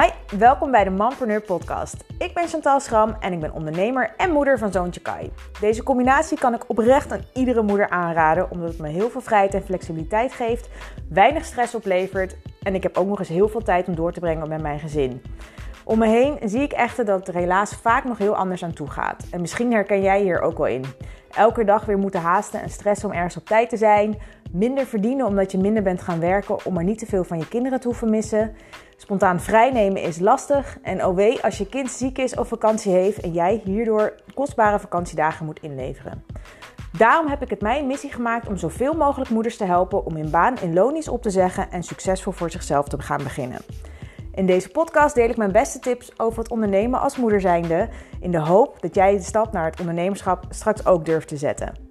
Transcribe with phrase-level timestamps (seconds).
[0.00, 2.04] Hi, welkom bij de Mompreneur podcast.
[2.18, 5.32] Ik ben Chantal Schram en ik ben ondernemer en moeder van zoontje Kai.
[5.60, 9.54] Deze combinatie kan ik oprecht aan iedere moeder aanraden, omdat het me heel veel vrijheid
[9.54, 10.68] en flexibiliteit geeft,
[11.08, 14.20] weinig stress oplevert en ik heb ook nog eens heel veel tijd om door te
[14.20, 15.22] brengen met mijn gezin.
[15.84, 18.72] Om me heen zie ik echter dat het er helaas vaak nog heel anders aan
[18.72, 19.26] toe gaat.
[19.30, 20.84] En misschien herken jij hier ook wel in.
[21.30, 24.18] Elke dag weer moeten haasten en stressen om ergens op tijd te zijn.
[24.54, 27.48] Minder verdienen omdat je minder bent gaan werken om maar niet te veel van je
[27.48, 28.54] kinderen te hoeven missen.
[28.96, 30.78] Spontaan vrijnemen is lastig.
[30.82, 35.46] En oh als je kind ziek is of vakantie heeft en jij hierdoor kostbare vakantiedagen
[35.46, 36.24] moet inleveren.
[36.98, 40.30] Daarom heb ik het mijn missie gemaakt om zoveel mogelijk moeders te helpen om hun
[40.30, 43.60] baan in lonisch op te zeggen en succesvol voor zichzelf te gaan beginnen.
[44.34, 47.88] In deze podcast deel ik mijn beste tips over het ondernemen als moeder zijnde,
[48.20, 51.83] in de hoop dat jij de stap naar het ondernemerschap straks ook durft te zetten.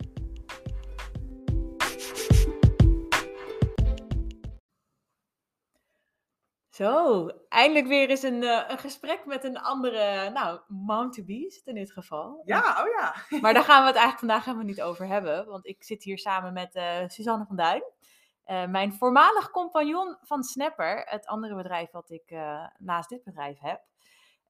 [6.74, 11.62] Zo, eindelijk weer eens een, uh, een gesprek met een andere, nou, mom to be
[11.64, 12.42] in dit geval.
[12.46, 13.16] Ja, oh ja.
[13.42, 16.18] Maar daar gaan we het eigenlijk vandaag helemaal niet over hebben, want ik zit hier
[16.18, 17.84] samen met uh, Suzanne van Duin.
[18.46, 22.36] Uh, mijn voormalig compagnon van Snapper, het andere bedrijf wat ik
[22.78, 23.82] naast dit bedrijf heb.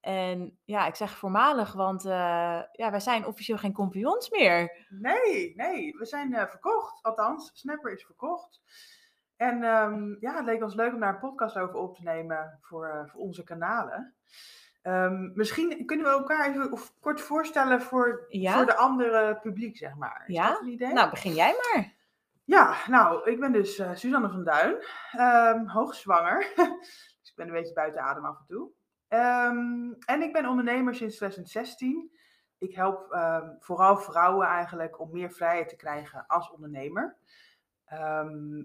[0.02, 4.86] En ja, ik zeg voormalig, want ja, wij zijn officieel geen compagnons meer.
[4.90, 7.04] Nee, nee, we zijn verkocht.
[7.04, 8.62] Althans, Snapper is verkocht.
[9.44, 12.58] En um, ja, het leek ons leuk om daar een podcast over op te nemen
[12.62, 14.14] voor, voor onze kanalen.
[14.84, 18.56] Um, misschien kunnen we elkaar even of kort voorstellen voor, ja?
[18.56, 20.24] voor de andere publiek, zeg maar.
[20.28, 20.50] Is ja?
[20.50, 20.94] dat een idee?
[20.94, 21.94] Nou, begin jij maar.
[22.44, 24.76] Ja, nou, ik ben dus uh, Suzanne van Duin,
[25.20, 26.40] um, hoogzwanger.
[27.20, 28.72] dus ik ben een beetje buiten adem af en toe.
[29.10, 32.12] Um, en ik ben ondernemer sinds 2016.
[32.58, 33.18] Ik help
[33.60, 37.18] vooral vrouwen eigenlijk om meer vrijheid te krijgen als ondernemer.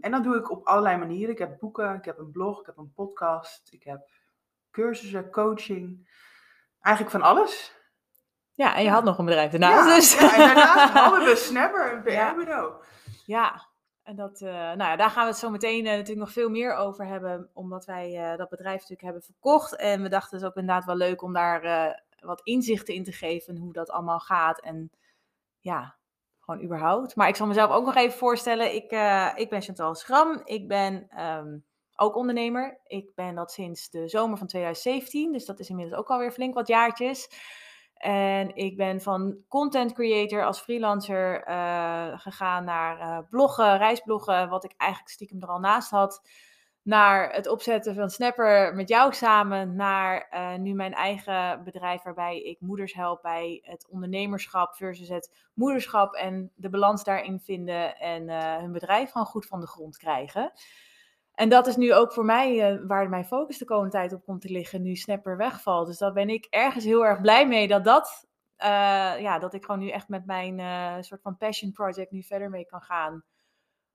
[0.01, 1.31] En dat doe ik op allerlei manieren.
[1.31, 4.11] Ik heb boeken, ik heb een blog, ik heb een podcast, ik heb
[4.71, 6.11] cursussen, coaching.
[6.81, 7.77] Eigenlijk van alles.
[8.55, 9.89] Ja, en je had nog een bedrijf daarnaast.
[9.89, 10.19] Ja, dus.
[10.19, 12.03] ja en daarnaast hadden we Snapper, een
[12.33, 12.73] PR-bureau.
[13.27, 13.67] Ja,
[14.03, 16.49] en dat, uh, nou ja, daar gaan we het zo meteen uh, natuurlijk nog veel
[16.51, 19.77] meer over hebben, omdat wij uh, dat bedrijf natuurlijk hebben verkocht.
[19.77, 23.13] En we dachten het is ook inderdaad wel leuk om daar wat inzichten in te
[23.13, 24.61] geven, hoe dat allemaal gaat.
[24.61, 24.91] En
[25.59, 25.98] ja,
[26.49, 27.17] gewoon überhaupt.
[27.17, 28.75] Maar ik zal mezelf ook nog even voorstellen.
[28.75, 28.93] Ik,
[29.37, 30.41] ik ben Chantal Schram.
[30.45, 31.65] Ik ben um,
[31.97, 32.81] ook ondernemer.
[32.87, 36.55] Ik ben dat sinds de zomer van 2017, dus dat is inmiddels ook alweer flink
[36.55, 37.31] wat jaartjes.
[37.99, 44.65] En ik ben van content creator als freelancer uh, gegaan naar uh, bloggen, reisbloggen, wat
[44.65, 46.23] ik eigenlijk stiekem er al naast had.
[46.89, 49.77] Naar het opzetten van Snapper met jou samen.
[49.77, 55.49] Naar uh, nu mijn eigen bedrijf waarbij ik moeders help bij het ondernemerschap versus het
[55.55, 56.15] moederschap.
[56.15, 58.29] En de balans daarin vinden en
[58.61, 60.53] hun bedrijf gewoon goed van de grond krijgen.
[61.35, 64.25] En dat is nu ook voor mij uh, waar mijn focus de komende tijd op
[64.25, 65.87] komt te liggen, nu Snapper wegvalt.
[65.87, 68.27] Dus daar ben ik ergens heel erg blij mee dat dat,
[69.21, 72.67] ja, dat ik gewoon nu echt met mijn soort van passion project nu verder mee
[72.67, 73.25] kan gaan.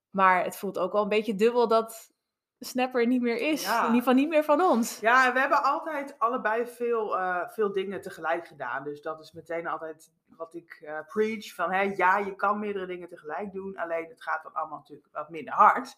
[0.09, 2.12] Maar het voelt ook wel een beetje dubbel dat
[2.59, 3.63] Snapper niet meer is.
[3.63, 3.79] Ja.
[3.79, 4.99] In ieder geval niet meer van ons.
[4.99, 7.17] Ja, we hebben altijd allebei veel,
[7.49, 8.83] veel dingen tegelijk gedaan.
[8.83, 11.53] Dus dat is meteen altijd wat ik preach.
[11.53, 13.77] Van hè, ja, je kan meerdere dingen tegelijk doen.
[13.77, 15.95] Alleen het gaat dan allemaal natuurlijk wat minder hard.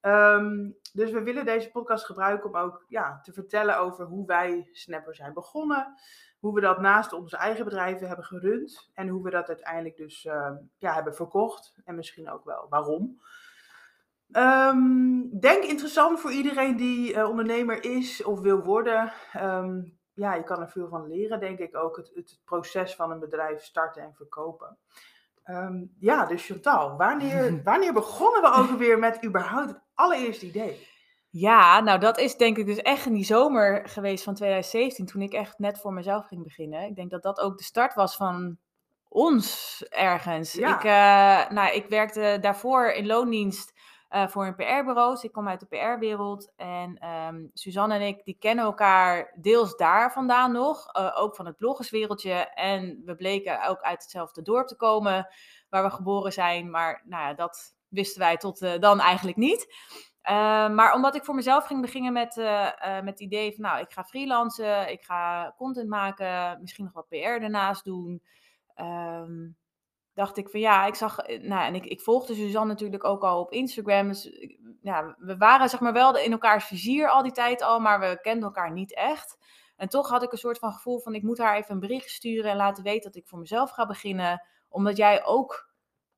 [0.00, 4.68] Um, dus we willen deze podcast gebruiken om ook ja, te vertellen over hoe wij
[4.72, 5.94] Snapper zijn begonnen.
[6.38, 8.90] Hoe we dat naast onze eigen bedrijven hebben gerund.
[8.94, 11.74] En hoe we dat uiteindelijk dus uh, ja, hebben verkocht.
[11.84, 13.20] En misschien ook wel waarom.
[14.32, 19.12] Um, denk interessant voor iedereen die uh, ondernemer is of wil worden.
[19.36, 21.96] Um, ja, je kan er veel van leren, denk ik ook.
[21.96, 24.78] Het, het proces van een bedrijf starten en verkopen.
[25.44, 30.86] Um, ja, dus Chantal, wanneer, wanneer begonnen we ook weer met überhaupt het allereerste idee?
[31.30, 35.22] Ja, nou dat is denk ik dus echt in die zomer geweest van 2017, toen
[35.22, 36.82] ik echt net voor mezelf ging beginnen.
[36.82, 38.58] Ik denk dat dat ook de start was van
[39.08, 40.52] ons ergens.
[40.52, 40.76] Ja.
[40.76, 43.72] Ik, uh, nou, ik werkte daarvoor in loondienst
[44.10, 45.12] uh, voor een PR-bureau.
[45.12, 46.52] Dus ik kom uit de PR-wereld.
[46.56, 50.96] En um, Suzanne en ik, die kennen elkaar deels daar vandaan nog.
[50.96, 52.32] Uh, ook van het bloggerswereldje.
[52.54, 55.28] En we bleken ook uit hetzelfde dorp te komen
[55.68, 56.70] waar we geboren zijn.
[56.70, 59.74] Maar nou ja, dat wisten wij tot uh, dan eigenlijk niet.
[60.30, 60.34] Uh,
[60.68, 62.36] maar omdat ik voor mezelf ging beginnen met,
[63.02, 67.08] met het idee van, nou, ik ga freelancen, ik ga content maken, misschien nog wat
[67.08, 68.22] PR ernaast doen.
[68.76, 69.56] Um,
[70.18, 73.22] dacht ik van ja, ik zag, eh, nou en ik, ik volgde Suzanne natuurlijk ook
[73.22, 74.08] al op Instagram.
[74.08, 74.30] Dus
[74.80, 78.18] ja, we waren zeg maar wel in elkaars vizier al die tijd al, maar we
[78.20, 79.36] kenden elkaar niet echt.
[79.76, 82.10] En toch had ik een soort van gevoel van ik moet haar even een bericht
[82.10, 84.42] sturen en laten weten dat ik voor mezelf ga beginnen.
[84.68, 85.70] Omdat jij ook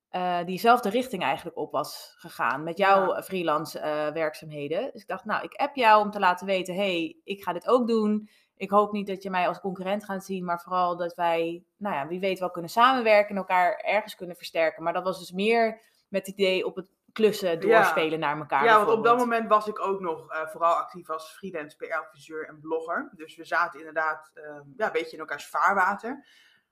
[0.09, 4.91] eh, diezelfde richting eigenlijk op was gegaan met jouw freelance eh, werkzaamheden.
[4.93, 7.69] Dus ik dacht, nou, ik app jou om te laten weten, hey, ik ga dit
[7.69, 8.29] ook doen.
[8.61, 11.95] Ik hoop niet dat je mij als concurrent gaat zien, maar vooral dat wij, nou
[11.95, 14.83] ja, wie weet wel kunnen samenwerken en elkaar ergens kunnen versterken.
[14.83, 18.65] Maar dat was dus meer met het idee op het klussen doorspelen naar elkaar.
[18.65, 22.49] Ja, want op dat moment was ik ook nog uh, vooral actief als freelance PR-adviseur
[22.49, 23.11] en blogger.
[23.17, 24.45] Dus we zaten inderdaad uh,
[24.77, 26.27] ja, een beetje in elkaars vaarwater.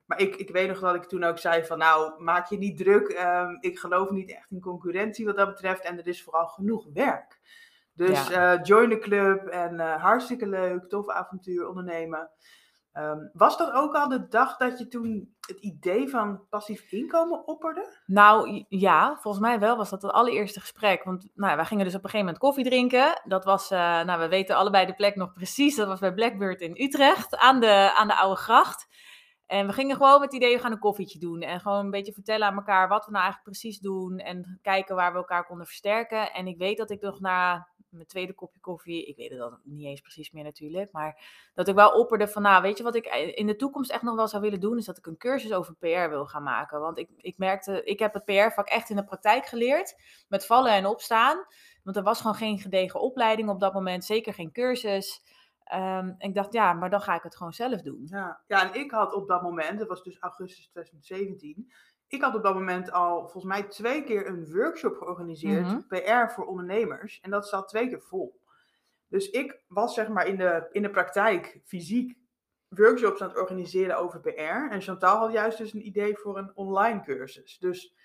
[0.05, 2.77] Maar ik, ik weet nog dat ik toen ook zei van nou, maak je niet
[2.77, 3.09] druk.
[3.09, 5.81] Um, ik geloof niet echt in concurrentie wat dat betreft.
[5.81, 7.39] En er is vooral genoeg werk.
[7.99, 8.53] Dus ja.
[8.53, 12.29] uh, join de club en uh, hartstikke leuk, tof avontuur ondernemen.
[12.93, 17.47] Um, was dat ook al de dag dat je toen het idee van passief inkomen
[17.47, 17.85] opperde?
[18.05, 21.03] Nou ja, volgens mij wel was dat het allereerste gesprek.
[21.03, 23.21] Want nou, wij gingen dus op een gegeven moment koffie drinken.
[23.23, 25.75] Dat was, uh, nou we weten allebei de plek nog precies.
[25.75, 28.87] Dat was bij Blackbird in Utrecht aan de, aan de Oude Gracht.
[29.49, 31.41] En we gingen gewoon met het idee, we gaan een koffietje doen.
[31.41, 34.19] En gewoon een beetje vertellen aan elkaar wat we nou eigenlijk precies doen.
[34.19, 36.33] En kijken waar we elkaar konden versterken.
[36.33, 39.59] En ik weet dat ik nog na mijn tweede kopje koffie, ik weet het dan
[39.63, 40.91] niet eens precies meer natuurlijk.
[40.91, 41.23] Maar
[41.53, 43.05] dat ik wel opperde van, nou weet je wat ik
[43.35, 44.77] in de toekomst echt nog wel zou willen doen.
[44.77, 46.79] Is dat ik een cursus over PR wil gaan maken.
[46.79, 49.95] Want ik, ik merkte, ik heb het PR-vak echt in de praktijk geleerd.
[50.27, 51.45] Met vallen en opstaan.
[51.83, 54.05] Want er was gewoon geen gedegen opleiding op dat moment.
[54.05, 55.21] Zeker geen cursus.
[55.75, 58.01] Um, ik dacht, ja, maar dan ga ik het gewoon zelf doen.
[58.05, 61.71] Ja, ja en ik had op dat moment, dat was dus augustus 2017,
[62.07, 65.87] ik had op dat moment al volgens mij twee keer een workshop georganiseerd, -hmm.
[65.87, 67.19] PR voor ondernemers.
[67.19, 68.41] En dat zat twee keer vol.
[69.07, 72.17] Dus ik was zeg maar in de, in de praktijk fysiek
[72.67, 74.71] workshops aan het organiseren over PR.
[74.71, 77.57] En Chantal had juist dus een idee voor een online cursus.
[77.57, 77.95] Dus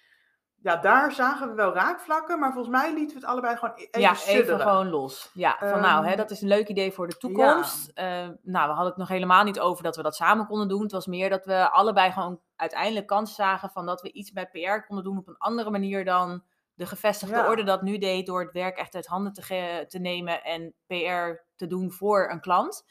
[0.65, 3.81] ja, daar zagen we wel raakvlakken, maar volgens mij lieten we het allebei gewoon e-,
[3.81, 4.45] even Ja, sudderen.
[4.45, 5.31] even gewoon los.
[5.35, 7.91] Ja, van um, nou, hè, dat is een leuk idee voor de toekomst.
[7.95, 8.23] Ja.
[8.23, 10.83] Uh, nou, we hadden het nog helemaal niet over dat we dat samen konden doen.
[10.83, 14.47] Het was meer dat we allebei gewoon uiteindelijk kans zagen van dat we iets bij
[14.47, 16.43] PR konden doen op een andere manier dan
[16.75, 17.49] de gevestigde ja.
[17.49, 21.43] orde dat nu deed door het werk echt uit handen te, te nemen en PR
[21.57, 22.85] te doen voor een klant.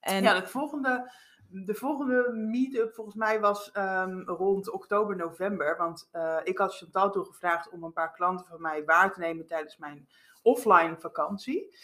[0.00, 1.12] En, ja, het volgende
[1.50, 5.76] de volgende meet-up volgens mij was um, rond oktober, november.
[5.76, 9.20] Want uh, ik had Chantal toen gevraagd om een paar klanten van mij waar te
[9.20, 10.08] nemen tijdens mijn
[10.42, 11.76] offline vakantie.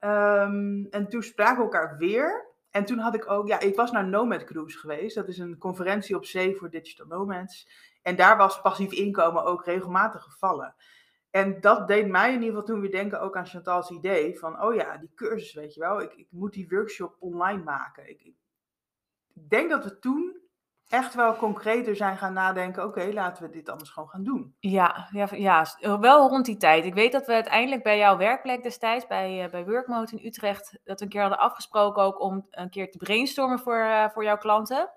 [0.00, 2.46] Um, en toen spraken we elkaar weer.
[2.70, 5.14] En toen had ik ook, ja, ik was naar Nomad Cruise geweest.
[5.14, 7.68] Dat is een conferentie op zee voor digital nomads.
[8.02, 10.74] En daar was passief inkomen ook regelmatig gevallen.
[11.30, 14.62] En dat deed mij in ieder geval toen weer denken ook aan Chantal's idee van,
[14.62, 18.08] oh ja, die cursus, weet je wel, ik, ik moet die workshop online maken.
[18.08, 18.32] Ik
[19.48, 20.38] denk dat we toen
[20.88, 22.84] echt wel concreter zijn gaan nadenken.
[22.84, 24.54] Oké, okay, laten we dit anders gewoon gaan doen.
[24.58, 25.66] Ja, ja, ja,
[26.00, 26.84] wel rond die tijd.
[26.84, 30.78] Ik weet dat we uiteindelijk bij jouw werkplek destijds, bij, uh, bij Workmode in Utrecht,
[30.84, 34.24] dat we een keer hadden afgesproken ook om een keer te brainstormen voor, uh, voor
[34.24, 34.90] jouw klanten.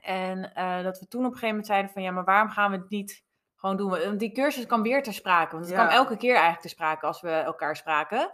[0.00, 2.70] En uh, dat we toen op een gegeven moment zeiden van ja, maar waarom gaan
[2.70, 3.24] we het niet
[3.56, 3.90] gewoon doen?
[3.90, 5.52] Want die cursus kan weer ter sprake.
[5.52, 5.84] Want het ja.
[5.84, 8.30] kwam elke keer eigenlijk ter sprake als we elkaar spraken.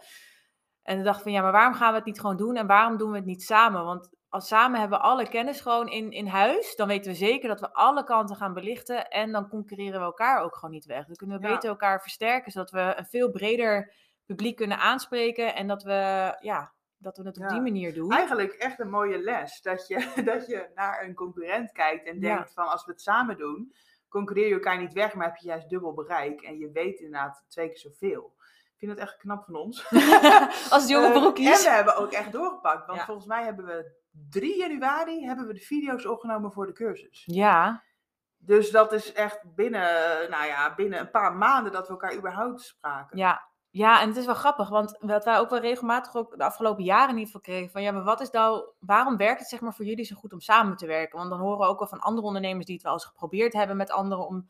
[0.82, 2.56] En dan dachten van ja, maar waarom gaan we het niet gewoon doen?
[2.56, 3.84] En waarom doen we het niet samen?
[3.84, 6.76] Want als samen hebben we alle kennis gewoon in, in huis.
[6.76, 9.10] Dan weten we zeker dat we alle kanten gaan belichten.
[9.10, 11.06] En dan concurreren we elkaar ook gewoon niet weg.
[11.06, 11.54] Dan kunnen we ja.
[11.54, 12.52] beter elkaar versterken.
[12.52, 13.92] Zodat we een veel breder
[14.26, 15.54] publiek kunnen aanspreken.
[15.54, 17.48] En dat we, ja, dat we het op ja.
[17.48, 18.12] die manier doen.
[18.12, 19.60] Eigenlijk echt een mooie les.
[19.60, 23.36] Dat je, dat je naar een concurrent kijkt en denkt van als we het samen
[23.36, 23.74] doen.
[24.08, 26.40] Concurreer je elkaar niet weg, maar heb je juist dubbel bereik.
[26.40, 28.34] En je weet inderdaad twee keer zoveel.
[28.72, 29.90] Ik vind het echt knap van ons.
[30.70, 31.46] als jonge broekjes.
[31.46, 32.86] Uh, en we hebben ook echt doorgepakt.
[32.86, 37.22] Want volgens mij hebben we 3 januari hebben we de video's opgenomen voor de cursus.
[37.26, 37.82] Ja.
[38.36, 42.60] Dus dat is echt binnen, nou ja, binnen een paar maanden dat we elkaar überhaupt
[42.60, 43.18] spraken.
[43.18, 43.52] Ja.
[43.70, 46.84] Ja, en het is wel grappig, want wat wij ook wel regelmatig ook de afgelopen
[46.84, 49.60] jaren in ieder geval kregen, van ja, maar wat is nou, waarom werkt het zeg
[49.60, 51.18] maar voor jullie zo goed om samen te werken?
[51.18, 53.76] Want dan horen we ook wel van andere ondernemers die het wel eens geprobeerd hebben
[53.76, 54.48] met anderen om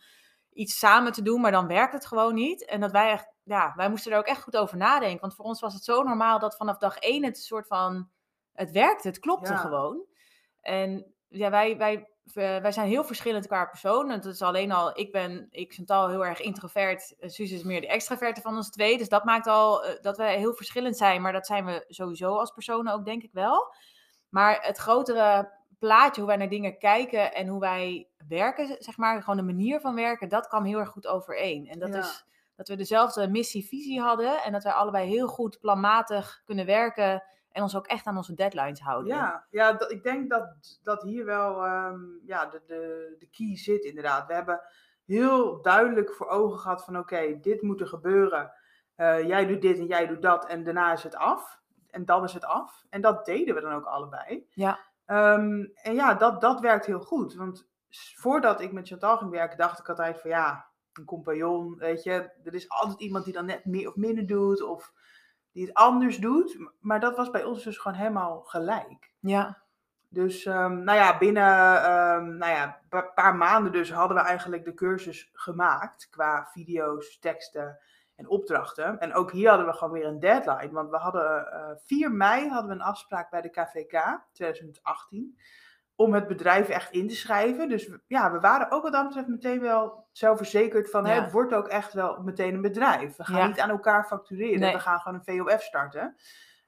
[0.53, 2.65] iets samen te doen, maar dan werkt het gewoon niet.
[2.65, 5.45] En dat wij echt, ja, wij moesten er ook echt goed over nadenken, want voor
[5.45, 8.09] ons was het zo normaal dat vanaf dag één het een soort van
[8.55, 9.59] het werkte, het klopte ja.
[9.59, 10.05] gewoon.
[10.61, 14.11] En ja, wij, wij, wij zijn heel verschillend qua persoon.
[14.11, 17.15] Het is alleen al, ik ben, ik Chantal, heel erg introvert.
[17.21, 18.99] Suus is meer de extraverte van ons twee.
[18.99, 21.23] Dus dat maakt al uh, dat wij heel verschillend zijn.
[21.23, 23.75] Maar dat zijn we sowieso als personen ook, denk ik wel.
[24.29, 29.21] Maar het grotere plaatje, hoe wij naar dingen kijken en hoe wij werken, zeg maar,
[29.21, 31.67] gewoon de manier van werken, dat kwam heel erg goed overeen.
[31.67, 31.99] En dat Ja.
[31.99, 32.25] is
[32.57, 37.23] dat we dezelfde missie, visie hadden en dat wij allebei heel goed planmatig kunnen werken
[37.55, 39.15] en ons ook echt aan onze deadlines houden.
[39.15, 43.85] Ja, ja ik denk dat, dat hier wel ehm, ja, de, de, de key zit
[43.85, 44.27] inderdaad.
[44.27, 44.61] We hebben
[45.05, 48.53] heel duidelijk voor ogen gehad van oké, dit moet er gebeuren.
[48.95, 51.61] Eh, jij doet dit en jij doet dat en daarna is het af.
[51.91, 52.85] En dan is het af.
[52.91, 54.47] En dat deden we dan ook allebei.
[54.51, 54.79] Ja.
[55.05, 57.35] Ehm, en ja, dat, dat werkt heel goed.
[57.35, 57.69] Want
[58.17, 62.31] voordat ik met Chantal ging werken, dacht ik altijd van ja, een compagnon, weet je.
[62.45, 64.93] Er is altijd iemand die dan net meer of minder doet of
[65.55, 66.59] die het anders doet.
[66.81, 69.13] Maar dat was bij ons dus gewoon helemaal gelijk.
[69.21, 69.63] Ja.
[70.09, 74.65] Dus ehm, nou ja, binnen ehm, nou ja, een paar maanden dus hadden we eigenlijk
[74.65, 77.79] de cursus gemaakt qua video's, teksten
[78.17, 78.99] en opdrachten.
[78.99, 82.49] En ook hier hadden we gewoon weer een deadline, want we hadden eh 4 mei
[82.49, 85.39] hadden we een afspraak bij de KVK 2018
[85.97, 87.69] om het bedrijf echt in te schrijven.
[87.69, 91.55] Dus ja, we waren ook wat dat betreft meteen wel zelfverzekerd van hè, het wordt
[91.55, 93.17] ook echt wel meteen een bedrijf.
[93.17, 93.47] We gaan Ja.
[93.47, 94.73] niet aan elkaar factureren, Nee.
[94.73, 96.17] we gaan gewoon een VOF starten.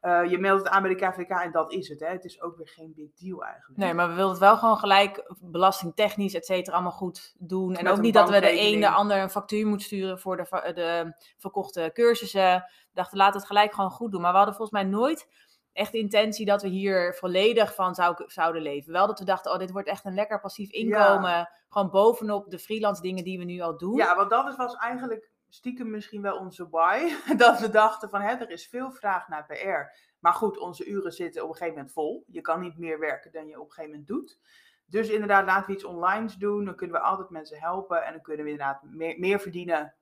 [0.00, 2.00] Eh, je meldt het aan bij de KVK en dat is het.
[2.00, 2.06] Hè.
[2.06, 3.78] Het is ook weer geen big deal eigenlijk.
[3.80, 7.74] Nee, maar we wilden het wel gewoon gelijk belastingtechnisch, et cetera, allemaal goed doen.
[7.76, 10.36] En Met ook niet dat we de een de ander een factuur moeten sturen voor
[10.36, 12.54] de, de verkochte cursussen.
[12.54, 14.20] We dachten, laten we het gelijk gewoon goed doen.
[14.20, 15.28] Maar we hadden volgens mij nooit
[15.76, 18.92] echt de intentie dat we hier volledig van zou, zouden leven.
[18.92, 21.50] Wel dat we dachten, oh, dit wordt echt een lekker passief inkomen.
[21.68, 23.96] Gewoon bovenop de freelance dingen die we nu al doen.
[23.96, 27.14] Ja, want dat was eigenlijk stiekem misschien wel onze why.
[27.36, 29.98] Dat we dachten van, hè, er is veel vraag naar PR.
[30.18, 32.24] Maar goed, onze uren zitten op een gegeven moment vol.
[32.26, 34.38] Je kan niet meer werken dan je op een gegeven moment doet.
[34.86, 36.64] Dus inderdaad, laten we iets online doen.
[36.64, 38.04] Dan kunnen we altijd mensen helpen.
[38.04, 39.94] En dan kunnen we inderdaad meer, meer verdienen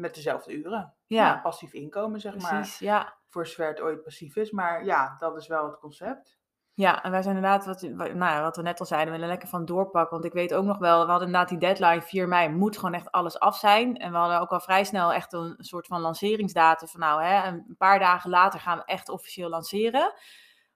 [0.00, 0.94] met dezelfde uren.
[1.06, 2.54] Ja, passief inkomen, zeg maar.
[2.54, 2.78] precies.
[2.78, 3.18] Ja.
[3.28, 4.50] Voor zover het ooit passief is.
[4.50, 6.38] Maar ja, dat is wel het concept.
[6.74, 9.28] Ja, en wij zijn inderdaad, wat, wa- nou wat we net al zeiden, we willen
[9.32, 10.10] lekker van doorpakken.
[10.12, 12.94] Want ik weet ook nog wel, we hadden inderdaad die deadline 4 mei, moet gewoon
[12.94, 13.96] echt alles af zijn.
[13.96, 17.46] En we hadden ook al vrij snel echt een soort van lanceringsdatum van nou, hè,
[17.48, 20.12] een paar dagen later gaan we echt officieel lanceren.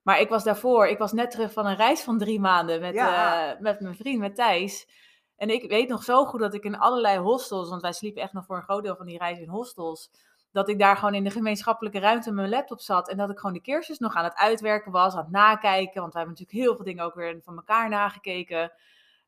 [0.02, 2.94] Maar ik was daarvoor, ik was net terug van een reis van drie maanden met,
[2.94, 3.50] Ja.
[3.52, 4.88] eh, met mijn vriend, met Thijs.
[5.36, 8.32] En ik weet nog zo goed dat ik in allerlei hostels, want wij sliepen echt
[8.32, 10.10] nog voor een groot deel van die reis in hostels,
[10.52, 13.38] dat ik daar gewoon in de gemeenschappelijke ruimte met mijn laptop zat en dat ik
[13.38, 16.66] gewoon de cursus nog aan het uitwerken was, aan het nakijken, want wij hebben natuurlijk
[16.66, 18.72] heel veel dingen ook weer van elkaar nagekeken.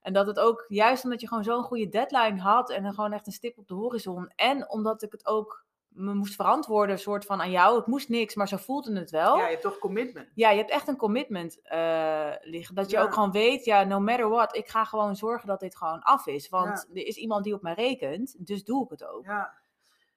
[0.01, 3.27] En dat het ook, juist omdat je gewoon zo'n goede deadline had en gewoon echt
[3.27, 4.33] een stip op de horizon.
[4.37, 5.66] En omdat ik het ook
[5.97, 7.77] me moest verantwoorden, soort van aan jou.
[7.77, 9.37] Het moest niks, maar zo voelde het wel.
[9.37, 10.29] Ja, je hebt toch commitment.
[10.35, 12.75] Ja, je hebt echt een commitment eh, liggen.
[12.75, 13.03] Dat je Ja.
[13.03, 16.27] ook gewoon weet, ja, no matter what, ik ga gewoon zorgen dat dit gewoon af
[16.27, 16.49] is.
[16.49, 19.25] Want er is iemand die op mij rekent, dus doe ik het ook.
[19.25, 19.65] Ja.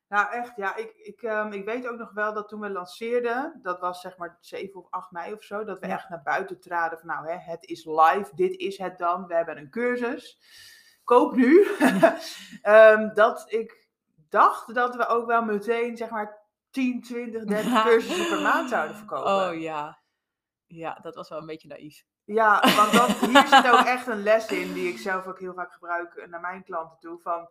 [0.07, 0.75] Nou, echt, ja.
[0.75, 4.17] Ik, ik, ehm, ik weet ook nog wel dat toen we lanceerden, dat was zeg
[4.17, 5.93] maar 7 of 8 mei of zo, dat we Ja.
[5.93, 9.33] echt naar buiten traden van nou, hè, het is live, dit is het dan, we
[9.35, 10.39] hebben een cursus.
[11.03, 11.67] Koop nu.
[12.61, 13.78] Ehm, dat ik
[14.29, 18.95] dacht dat we ook wel meteen zeg maar 10, 20, 30 cursussen per maand zouden
[19.05, 19.31] verkopen.
[19.31, 20.01] Oh ja.
[20.65, 22.03] Ja, dat was wel een beetje naïef.
[22.23, 25.53] Ja, want dat, hier zit ook echt een les in die ik zelf ook heel
[25.53, 27.19] vaak gebruik eh, naar mijn klanten toe.
[27.19, 27.49] Van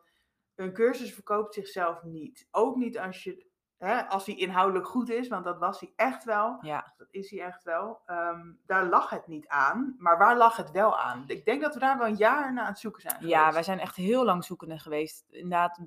[0.54, 2.46] een cursus verkoopt zichzelf niet.
[2.50, 3.47] Ook niet als je,
[3.78, 6.58] hè, als die inhoudelijk goed is, want dat was hij echt wel.
[6.60, 6.92] Ja.
[6.96, 8.00] Dat is hij echt wel.
[8.06, 9.94] Ehm, daar lag het niet aan.
[9.98, 11.24] Maar waar lag het wel aan?
[11.26, 13.26] Ik denk dat we daar wel een jaar naar aan het zoeken zijn.
[13.26, 15.24] Ja, wij zijn echt heel lang zoekende geweest.
[15.30, 15.80] Inderdaad,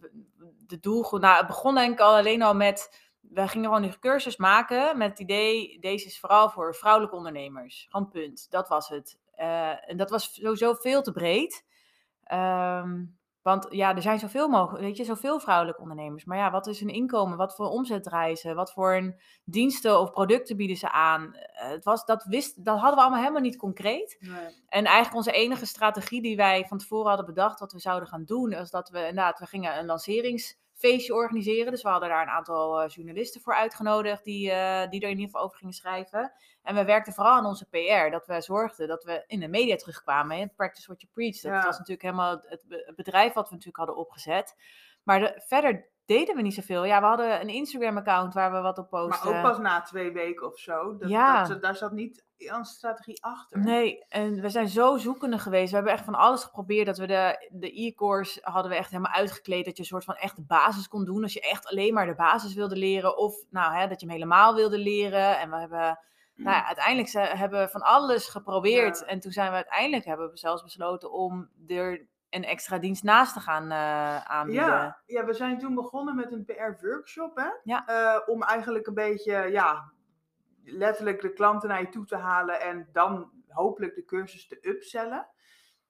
[0.67, 1.21] de doelgroep.
[1.21, 3.09] Nou, het begon denk ik al alleen al met.
[3.21, 5.79] We gingen gewoon die cursus maken met het idee.
[5.79, 7.87] Deze is vooral voor vrouwelijke ondernemers.
[7.89, 8.51] Gewoon punt.
[8.51, 9.19] Dat was het.
[9.35, 11.65] Eh, en dat was sowieso veel te breed.
[12.23, 13.03] Ehm,
[13.41, 16.25] want ja, er zijn zoveel mogelijk, weet je, zoveel vrouwelijke ondernemers.
[16.25, 17.37] Maar ja, wat is hun inkomen?
[17.37, 18.53] Wat voor omzet draaien ze?
[18.53, 21.35] Wat voor een diensten of producten bieden ze aan?
[21.35, 24.17] Eh, het was, dat, wist, dat hadden we allemaal helemaal niet concreet.
[24.19, 24.63] Nee.
[24.67, 28.25] En eigenlijk onze enige strategie die wij van tevoren hadden bedacht, wat we zouden gaan
[28.25, 29.89] doen, is dat we inderdaad, we gingen een
[30.81, 31.71] lanceringsfeestje organiseren.
[31.71, 35.15] Dus we hadden daar een aantal eh, journalisten voor uitgenodigd die, eh, die er in
[35.15, 36.33] ieder geval over gingen schrijven.
[36.63, 39.75] En we werkten vooral aan onze PR, dat we zorgden dat we in de media
[39.75, 40.37] terugkwamen.
[40.37, 40.45] Hè?
[40.47, 41.33] Practice what you preach.
[41.41, 41.65] Dat Ja.
[41.65, 44.55] was natuurlijk helemaal het bedrijf wat we natuurlijk hadden opgezet.
[45.03, 46.83] Maar de- verder deden we niet zoveel.
[46.85, 49.29] Ja, we hadden een Instagram-account waar we wat op posten.
[49.31, 50.97] Maar ook pas na twee weken of zo.
[50.97, 51.43] Dat, Ja.
[51.43, 53.59] dat, daar zat niet een strategie achter.
[53.59, 55.69] Nee, en we zijn zo zoekende geweest.
[55.69, 56.85] We hebben echt van alles geprobeerd.
[56.85, 59.65] Dat we de, de e-course hadden we echt helemaal uitgekleed.
[59.65, 61.23] Dat je een soort van echt de basis kon doen.
[61.23, 63.17] Als je echt alleen maar de basis wilde leren.
[63.17, 65.39] Of nou, hè, dat je hem helemaal wilde leren.
[65.39, 65.99] En we hebben,
[66.35, 68.99] nou ja, uiteindelijk ze- hebben we van alles geprobeerd.
[68.99, 69.05] Ja.
[69.05, 73.33] En toen zijn we uiteindelijk, hebben we zelfs besloten om er een extra dienst naast
[73.33, 74.65] te gaan eh, aanbieden.
[74.65, 77.49] Ja, ja, we zijn toen begonnen met een PR-workshop, hè?
[77.63, 77.87] Ja.
[77.87, 79.91] Eh, om eigenlijk een beetje, ja,
[80.63, 85.27] letterlijk de klanten naar je toe te halen en dan hopelijk de cursus te upsellen.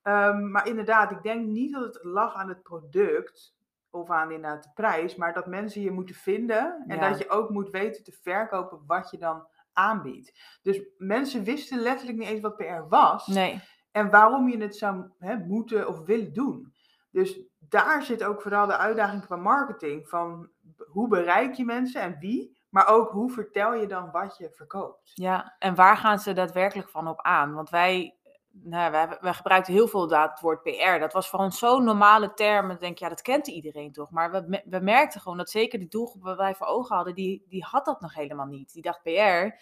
[0.01, 3.55] Ehm, maar inderdaad, ik denk niet dat het lag aan het product
[3.89, 7.09] of aan inderdaad de prijs, maar dat mensen je moeten vinden en Ja.
[7.09, 10.59] dat je ook moet weten te verkopen wat je dan aanbiedt.
[10.61, 15.03] Dus mensen wisten letterlijk niet eens wat PR was Nee, en waarom je het zou
[15.19, 16.73] hè, moeten of willen doen.
[17.11, 20.09] Dus daar zit ook vooral de uitdaging qua marketing.
[20.09, 20.49] Van
[20.87, 25.11] hoe bereik je mensen en wie, maar ook hoe vertel je dan wat je verkoopt.
[25.13, 27.53] Ja, en waar gaan ze daadwerkelijk van op aan?
[27.53, 28.15] Want wij
[28.53, 30.99] nou, we gebruikten heel veel dat woord PR.
[30.99, 32.71] Dat was voor ons zo'n normale term.
[32.71, 34.11] Ik denk, ja, dat kent iedereen toch?
[34.11, 37.45] Maar we, we merkten gewoon dat zeker de doelgroep waar wij voor ogen hadden, die,
[37.47, 38.73] die had dat nog helemaal niet.
[38.73, 39.61] Die dacht PR.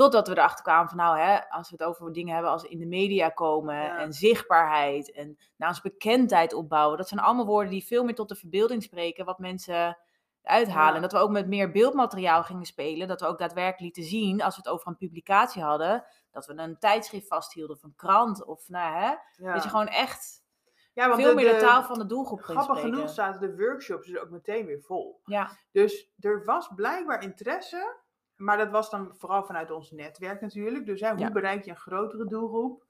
[0.00, 2.78] Totdat we erachter kwamen van, nou, hè, als we het over dingen hebben als in
[2.78, 6.98] de media komen en zichtbaarheid en nou, ons bekendheid opbouwen.
[6.98, 9.98] Dat zijn allemaal woorden die veel meer tot de verbeelding spreken, wat mensen
[10.42, 10.94] uithalen.
[10.94, 13.08] En dat we ook met meer beeldmateriaal gingen spelen.
[13.08, 16.52] Dat we ook daadwerkelijk lieten zien, als we het over een publicatie hadden, dat we
[16.56, 18.44] een tijdschrift vasthielden of een krant.
[18.44, 19.14] Of nou, hè,
[19.52, 20.44] dat je gewoon echt
[20.92, 24.18] ja, want veel meer de, taal van de doelgroep Grappig genoeg zaten de workshops dus
[24.18, 25.20] ook meteen weer vol.
[25.24, 25.50] Ja.
[25.72, 27.96] Dus er was blijkbaar interesse,
[28.40, 30.86] maar dat was dan vooral vanuit ons netwerk natuurlijk.
[30.86, 32.84] Dus hè, hoe bereik je een grotere doelgroep?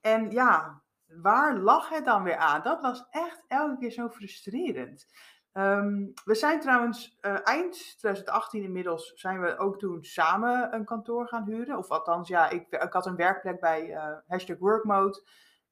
[0.00, 2.62] En ja, waar lag het dan weer aan?
[2.62, 5.06] Dat was echt elke keer zo frustrerend.
[5.52, 11.28] Ehm, we zijn trouwens uh, eind 2018 inmiddels zijn we ook toen samen een kantoor
[11.28, 11.76] gaan huren.
[11.76, 15.22] Of althans, ja, ik, ik had een werkplek bij uh, hashtag workmode.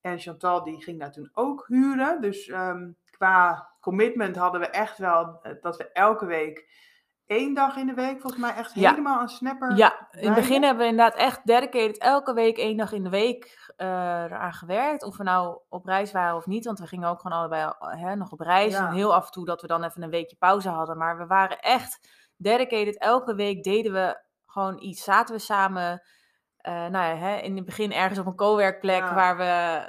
[0.01, 2.21] En Chantal die ging daar toen ook huren.
[2.21, 6.87] Dus um, qua commitment hadden we echt wel uh, dat we elke week
[7.29, 9.77] één dag in de week volgens mij echt helemaal een snapper.
[9.77, 13.11] Ja, in het begin hebben we inderdaad echt dedicated elke week één dag in de
[13.11, 13.87] week uh,
[14.23, 15.05] eraan gewerkt.
[15.05, 18.17] Of we nou op reis waren of niet, want we gingen ook gewoon allebei hè,
[18.17, 18.75] nog op reis.
[18.75, 20.99] En heel af en toe dat we dan even een weekje pauze hadden.
[20.99, 22.99] Maar we waren echt dedicated.
[22.99, 25.05] Elke week deden we gewoon iets.
[25.05, 26.03] Zaten we samen.
[26.63, 29.43] Uh, nou ja, hè, in het begin ergens op een co-werkplek waar we,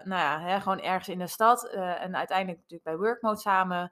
[0.04, 1.72] nou ja, hè, gewoon ergens in de stad.
[1.74, 3.92] Uh, en uiteindelijk natuurlijk bij Workmode samen.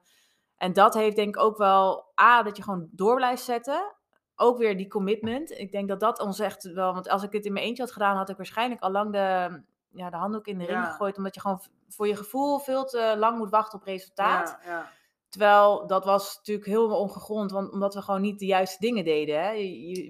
[0.57, 3.95] En dat heeft denk ik ook wel, A, dat je gewoon door blijft zetten.
[4.35, 5.51] Ook weer die commitment.
[5.51, 7.91] Ik denk dat dat ons echt wel, want als ik het in mijn eentje had
[7.91, 9.61] gedaan, had ik waarschijnlijk al lang de,
[9.91, 11.17] ja, de handdoek in de ring gegooid.
[11.17, 14.57] Omdat je gewoon voor je gevoel veel te lang moet wachten op resultaat.
[14.63, 14.89] Ja, ja.
[15.29, 19.41] Terwijl dat was natuurlijk heel ongegrond, want omdat we gewoon niet de juiste dingen deden.
[19.41, 19.51] Hè?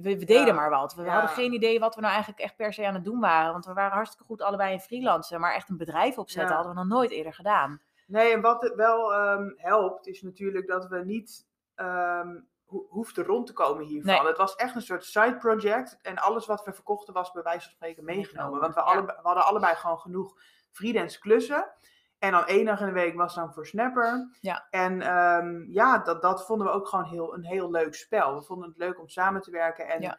[0.02, 0.96] We, deden maar wat.
[0.96, 3.52] We hadden geen idee wat we nou eigenlijk echt per se aan het doen waren.
[3.52, 6.80] Want we waren hartstikke goed allebei in freelancen, maar echt een bedrijf opzetten hadden we
[6.80, 7.82] nog nooit eerder gedaan.
[8.08, 13.26] Nee, en wat het wel um, helpt, is natuurlijk dat we niet um, ho hoefden
[13.26, 14.14] rond te komen hiervan.
[14.14, 14.28] Nee.
[14.28, 16.00] Het was echt een soort side project.
[16.02, 18.60] En alles wat we verkochten was bij wijze van spreken meegenomen.
[18.60, 21.72] Want we, alle, we hadden allebei gewoon genoeg freelance klussen.
[22.20, 24.38] En dan één dag in de week was dan voor Snapper.
[24.42, 24.68] Ja.
[24.70, 28.36] En um, ja, dat, dat vonden we ook gewoon heel, een heel leuk spel.
[28.36, 29.88] We vonden het leuk om samen te werken.
[29.88, 30.18] En ja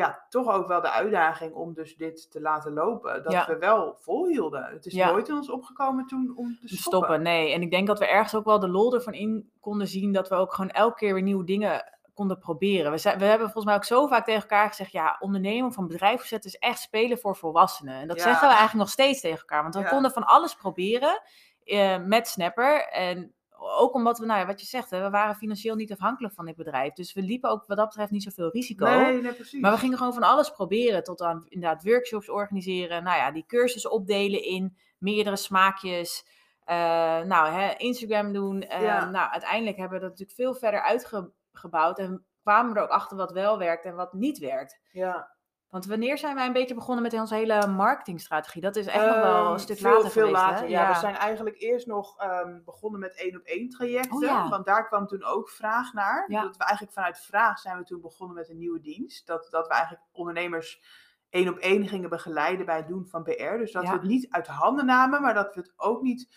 [0.00, 3.22] ja, toch ook wel de uitdaging om dus dit te laten lopen.
[3.22, 4.64] Dat we wel volhielden.
[4.64, 6.78] Het is nooit in ons opgekomen toen om te stoppen.
[6.78, 7.22] stoppen.
[7.22, 10.12] Nee, en ik denk dat we ergens ook wel de lol ervan in konden zien
[10.12, 12.90] dat we ook gewoon elke keer weer nieuwe dingen konden proberen.
[12.90, 15.86] We, zijn, we hebben volgens mij ook zo vaak tegen elkaar gezegd, ja, ondernemen van
[15.86, 17.94] bedrijf zetten is echt spelen voor volwassenen.
[17.94, 19.62] En dat zeggen we eigenlijk nog steeds tegen elkaar.
[19.62, 21.22] Want we konden van alles proberen
[21.64, 22.88] uh, met Snapper.
[22.88, 26.34] En ook omdat we, nou ja, wat je zegt, hè, we waren financieel niet afhankelijk
[26.34, 26.92] van dit bedrijf.
[26.92, 28.84] Dus we liepen ook wat dat betreft niet zoveel risico.
[28.84, 29.60] Nee, nee, precies.
[29.60, 31.04] Maar we gingen gewoon van alles proberen.
[31.04, 33.02] Tot aan inderdaad workshops organiseren.
[33.02, 36.26] Nou ja, die cursussen opdelen in meerdere smaakjes.
[36.66, 36.76] Uh,
[37.20, 38.62] nou, hè, Instagram doen.
[38.62, 41.98] Uh, Nou, uiteindelijk hebben we dat natuurlijk veel verder uitgebouwd.
[41.98, 44.80] En kwamen we er ook achter wat wel werkt en wat niet werkt.
[44.92, 45.38] Ja.
[45.70, 48.62] Want wanneer zijn wij een beetje begonnen met onze hele marketingstrategie?
[48.62, 50.68] Dat is echt nog wel een ehm, stuk veel, later veel geweest, later.
[50.68, 54.12] Ja, ja, we zijn eigenlijk eerst nog um, begonnen met één op één trajecten.
[54.12, 54.48] Oh, ja.
[54.48, 56.24] Want daar kwam toen ook vraag naar.
[56.28, 56.42] Ja.
[56.42, 59.26] Dat we eigenlijk vanuit vraag zijn we toen begonnen met een nieuwe dienst.
[59.26, 60.82] Dat, dat we eigenlijk ondernemers
[61.28, 63.56] één op één gingen begeleiden bij het doen van PR.
[63.58, 66.28] Dus dat we het niet uit handen namen, maar dat we het ook niet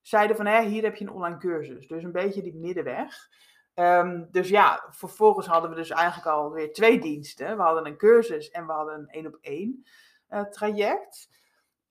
[0.00, 1.86] zeiden van hé, hier heb je een online cursus.
[1.86, 3.28] Dus een beetje die middenweg.
[3.74, 7.56] Um, dus ja, vervolgens hadden we dus eigenlijk alweer twee diensten.
[7.56, 9.84] We hadden een cursus en we hadden een één op één
[10.30, 11.28] uh, traject.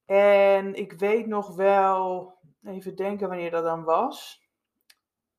[0.06, 4.48] En ik weet nog wel, even denken wanneer dat dan was.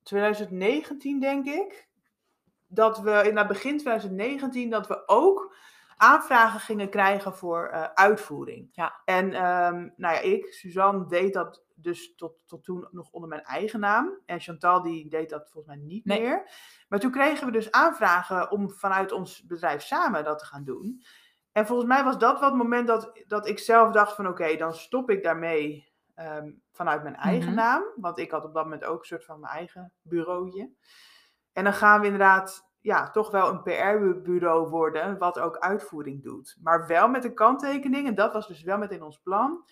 [0.03, 1.89] 2019 denk ik.
[2.67, 5.57] Dat we in het begin 2019 dat we ook
[5.97, 8.69] aanvragen gingen krijgen voor uh, uitvoering.
[8.73, 9.01] Ja.
[9.05, 13.43] En um, nou ja, ik, Suzanne, deed dat dus tot, tot toen nog onder mijn
[13.43, 14.21] eigen naam.
[14.27, 16.51] En Chantal die deed dat volgens mij niet meer.
[16.89, 21.03] Maar toen kregen we dus aanvragen om vanuit ons bedrijf samen dat te gaan doen.
[21.53, 24.57] En volgens mij was dat wat het moment dat, dat ik zelf dacht van oké,
[24.57, 27.57] dan stop ik daarmee um, vanuit mijn eigen mhm.
[27.57, 27.83] naam.
[27.97, 30.71] Want ik had op dat moment ook een soort van mijn eigen bureautje.
[31.53, 36.57] En dan gaan we inderdaad ja, toch wel een PR-bureau worden, wat ook uitvoering doet.
[36.63, 39.65] Maar wel met een kanttekening, en dat was dus wel met in ons plan,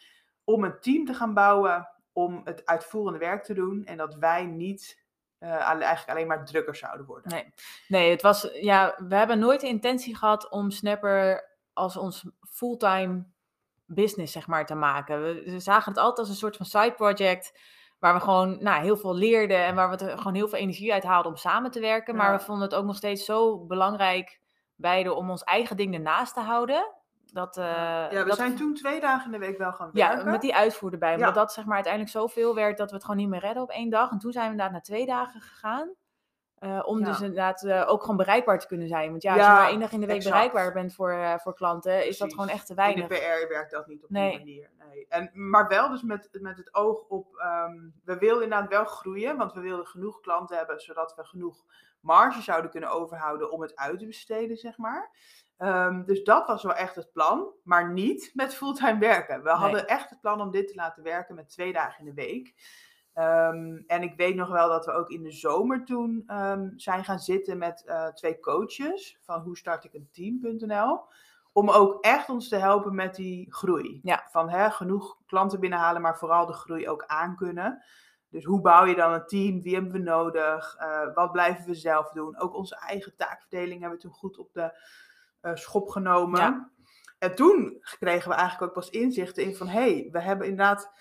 [0.44, 3.84] om een team te gaan bouwen om het uitvoerende werk te doen.
[3.84, 5.04] En dat wij niet
[5.40, 7.32] uh, eigenlijk alleen maar drukkers zouden worden.
[7.32, 7.52] Nee.
[7.88, 13.24] nee, het was, ja, we hebben nooit de intentie gehad om Snapper als ons fulltime
[13.86, 15.22] business, zeg maar, te maken.
[15.22, 17.58] We, zagen het altijd als een soort van side project.
[17.98, 20.92] Waar we gewoon nou, heel veel leerden en waar we er gewoon heel veel energie
[20.92, 22.16] uit haalden om samen te werken.
[22.16, 24.40] Maar we vonden het ook nog steeds zo belangrijk,
[24.74, 26.97] beide, om ons eigen ding ernaast te houden
[27.38, 30.08] Dat, uh, ja, we dat, zijn toen twee dagen in de week wel gaan ja,
[30.08, 30.30] werken.
[30.30, 31.10] met die uitvoer erbij.
[31.10, 31.16] Ja.
[31.16, 33.70] Omdat dat zeg maar uiteindelijk zoveel werd dat we het gewoon niet meer redden op
[33.70, 34.10] één dag.
[34.10, 35.88] En toen zijn we inderdaad naar twee dagen gegaan.
[36.60, 37.04] Uh, om Ja.
[37.04, 39.10] dus inderdaad uh, ook gewoon bereikbaar te kunnen zijn.
[39.10, 40.34] Want ja, als je maar één dag in de week exact.
[40.34, 43.08] bereikbaar bent voor, uh, voor klanten, is dat gewoon echt te In weinig.
[43.08, 44.30] de PR werkt dat niet op Nee.
[44.30, 44.70] die manier.
[44.88, 45.06] Nee.
[45.08, 49.36] En, maar wel dus met, met het oog op, ehm, we wilden inderdaad wel groeien,
[49.36, 51.64] want we wilden genoeg klanten hebben, zodat we genoeg
[52.00, 55.10] marge zouden kunnen overhouden om het uit te besteden, zeg maar.
[55.56, 59.42] Ehm, dus dat was wel echt het plan, maar niet met fulltime werken.
[59.42, 62.22] We hadden echt het plan om dit te laten werken met twee dagen in de
[62.22, 62.54] week.
[63.18, 67.04] Ehm, en ik weet nog wel dat we ook in de zomer toen ehm, zijn
[67.04, 71.00] gaan zitten met eh, twee coaches van hoe start ik een team.nl.
[71.52, 74.00] Om ook echt ons te helpen met die groei.
[74.02, 74.26] Ja.
[74.30, 77.84] Van hè, genoeg klanten binnenhalen, maar vooral de groei ook aankunnen.
[78.28, 79.62] Dus hoe bouw je dan een team?
[79.62, 80.74] Wie hebben we nodig?
[80.78, 82.40] Eh, wat blijven we zelf doen?
[82.40, 84.78] Ook onze eigen taakverdeling hebben we toen goed op de
[85.40, 86.40] eh, schop genomen.
[86.40, 86.70] Ja.
[87.18, 89.68] En toen kregen we eigenlijk ook pas inzichten in van...
[89.68, 90.92] hé, hey, we hebben inderdaad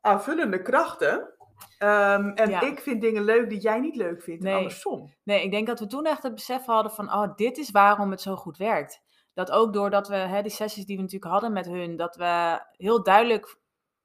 [0.00, 1.34] aanvullende krachten.
[1.78, 2.60] Ehm, en Ja.
[2.60, 4.42] ik vind dingen leuk die jij niet leuk vindt.
[4.42, 4.54] Nee.
[4.54, 5.14] Andersom.
[5.24, 8.10] Nee, ik denk dat we toen echt het besef hadden van, oh, dit is waarom
[8.10, 9.02] het zo goed werkt.
[9.34, 12.60] Dat ook doordat we, hè, die sessies die we natuurlijk hadden met hun, dat we
[12.76, 13.56] heel duidelijk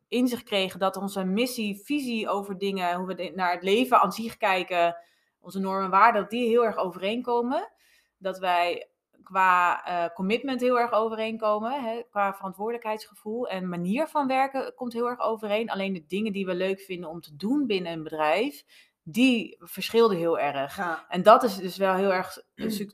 [0.07, 4.37] inzicht kregen dat onze missie, visie over dingen, hoe we naar het leven aan zich
[4.37, 4.97] kijken,
[5.39, 7.71] onze normen en waarden, dat die heel erg overeenkomen.
[8.17, 8.89] Dat wij
[9.27, 15.07] qua eh, commitment heel erg overeenkomen, hè, qua verantwoordelijkheidsgevoel en manier van werken komt heel
[15.07, 15.69] erg overeen.
[15.69, 18.63] Alleen de dingen die we leuk vinden om te doen binnen een bedrijf,
[19.03, 20.77] die verschilden heel erg.
[20.77, 21.05] Ja.
[21.09, 22.41] En dat is dus wel heel erg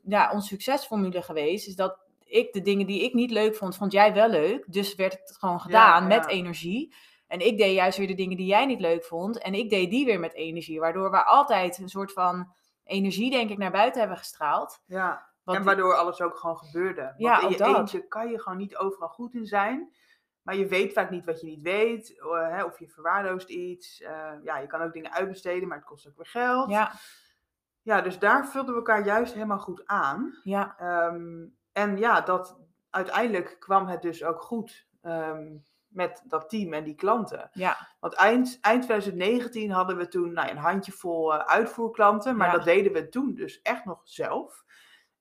[0.04, 1.68] ja, onze succesformule geweest.
[1.68, 4.66] Is dat ik de dingen die ik niet leuk vond, vond jij wel leuk.
[4.68, 6.08] Dus werd het gewoon gedaan ja.
[6.08, 6.96] met energie.
[7.28, 9.38] En ik deed juist weer de dingen die jij niet leuk vond.
[9.38, 10.80] En ik deed die weer met energie.
[10.80, 14.82] Waardoor we altijd een soort van energie, denk ik, naar buiten hebben gestraald.
[14.86, 15.32] ja.
[15.46, 17.02] En waardoor alles ook gewoon gebeurde.
[17.02, 17.78] Want Ja, in je dat.
[17.78, 19.94] eentje kan je gewoon niet overal goed in zijn.
[20.42, 22.16] Maar je weet vaak niet wat je niet weet.
[22.50, 24.02] hè, of je verwaarloost iets.
[24.02, 26.70] Eh, ja, je kan ook dingen uitbesteden, maar het kost ook weer geld.
[26.70, 26.92] ja,
[27.82, 30.40] Ja, dus daar vulden we elkaar juist helemaal goed aan.
[30.44, 35.56] ja, Ehm, en ja, dat, uiteindelijk kwam het dus ook goed ehm,
[35.88, 37.50] met dat team en die klanten.
[37.54, 42.54] ja, Want eind, eind 2019 hadden we toen nou, een handjevol eh, uitvoerklanten, maar Ja.
[42.54, 44.64] dat deden we toen dus echt nog zelf.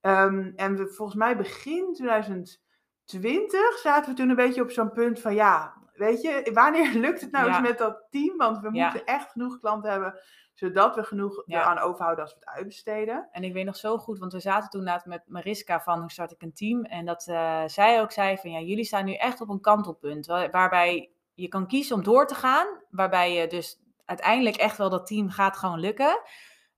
[0.03, 5.21] Ehm, en we, volgens mij begin 2020 zaten we toen een beetje op zo'n punt
[5.21, 7.59] van ja, weet je, wanneer lukt het nou Ja.
[7.59, 8.37] eens met dat team?
[8.37, 8.85] Want we Ja.
[8.85, 10.21] moeten echt genoeg klanten hebben,
[10.55, 11.61] zodat we genoeg Ja.
[11.61, 13.29] eraan overhouden als we het uitbesteden.
[13.33, 16.11] En ik weet nog zo goed, want we zaten toen inderdaad met Mariska van hoe
[16.11, 16.85] start ik een team.
[16.85, 20.27] En dat eh, zij ook zei van ja, jullie staan nu echt op een kantelpunt.
[20.27, 22.67] wa- Waarbij je kan kiezen om door te gaan.
[22.91, 26.21] Waarbij je dus uiteindelijk echt wel dat team gaat gewoon lukken.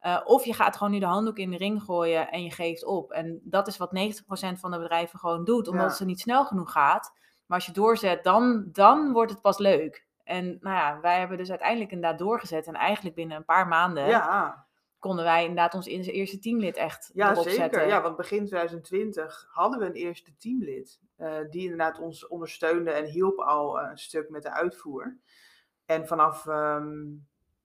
[0.04, 2.84] Eh, of je gaat gewoon nu de handdoek in de ring gooien en je geeft
[2.84, 3.12] op.
[3.12, 5.88] En dat is wat 90% van de bedrijven gewoon doet, omdat Ja.
[5.88, 7.12] het ze niet snel genoeg gaat.
[7.46, 10.06] Maar als je doorzet, dan, dan wordt het pas leuk.
[10.24, 12.66] En nou ja, wij hebben dus uiteindelijk inderdaad doorgezet.
[12.66, 14.66] En eigenlijk binnen een paar maanden Ja,
[14.98, 17.60] konden wij inderdaad ons eerste teamlid echt ja erop zeker.
[17.60, 17.86] zetten.
[17.86, 21.00] Ja, want begin 2020 hadden we een eerste teamlid.
[21.16, 25.18] eh, die inderdaad ons ondersteunde en hielp al eh, een stuk met de uitvoer.
[25.86, 26.92] En vanaf, ehm,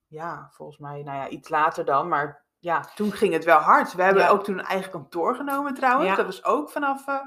[0.09, 3.93] ja, volgens mij, nou ja, iets later dan, maar ja, toen ging het wel hard.
[3.93, 4.29] We hebben Ja.
[4.29, 6.09] ook toen een eigen kantoor genomen trouwens.
[6.09, 6.15] Ja.
[6.15, 7.19] Dat was ook vanaf, eh,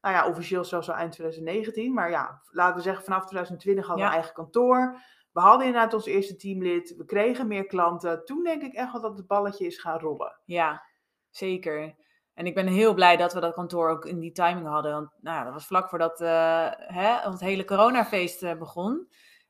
[0.00, 1.94] nou ja, officieel zelfs al eind 2019.
[1.94, 5.00] Maar ja, laten we zeggen vanaf 2020 hadden we een eigen kantoor.
[5.32, 6.94] We hadden inderdaad ons eerste teamlid.
[6.96, 8.24] We kregen meer klanten.
[8.24, 10.40] Toen denk ik echt wel dat het balletje is gaan rollen.
[10.44, 10.82] Ja,
[11.30, 11.94] zeker.
[12.34, 14.92] En ik ben heel blij dat we dat kantoor ook in die timing hadden.
[14.92, 18.92] Want nou, ja, dat was vlak voordat eh, hè, het hele coronafeest eh, begon.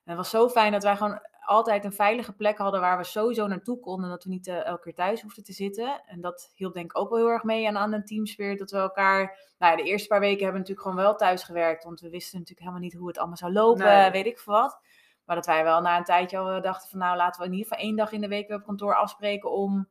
[0.05, 3.05] En het was zo fijn dat wij gewoon altijd een veilige plek hadden waar we
[3.05, 4.11] sowieso naartoe konden.
[4.11, 6.03] Dat we niet eh, elke keer thuis hoefden te zitten.
[6.07, 8.57] En dat hielp denk ik ook wel heel erg mee aan, aan een teamsfeer.
[8.57, 11.43] Dat we elkaar, nou ja, de eerste paar weken hebben we natuurlijk gewoon wel thuis
[11.43, 11.85] gewerkt.
[11.85, 14.11] Want we wisten natuurlijk helemaal niet hoe het allemaal zou lopen, Nee.
[14.11, 14.81] weet ik veel wat.
[15.25, 17.53] Maar dat wij wel na een tijdje al eh, dachten van nou laten we in
[17.53, 19.89] ieder geval één dag in de week weer op kantoor afspreken om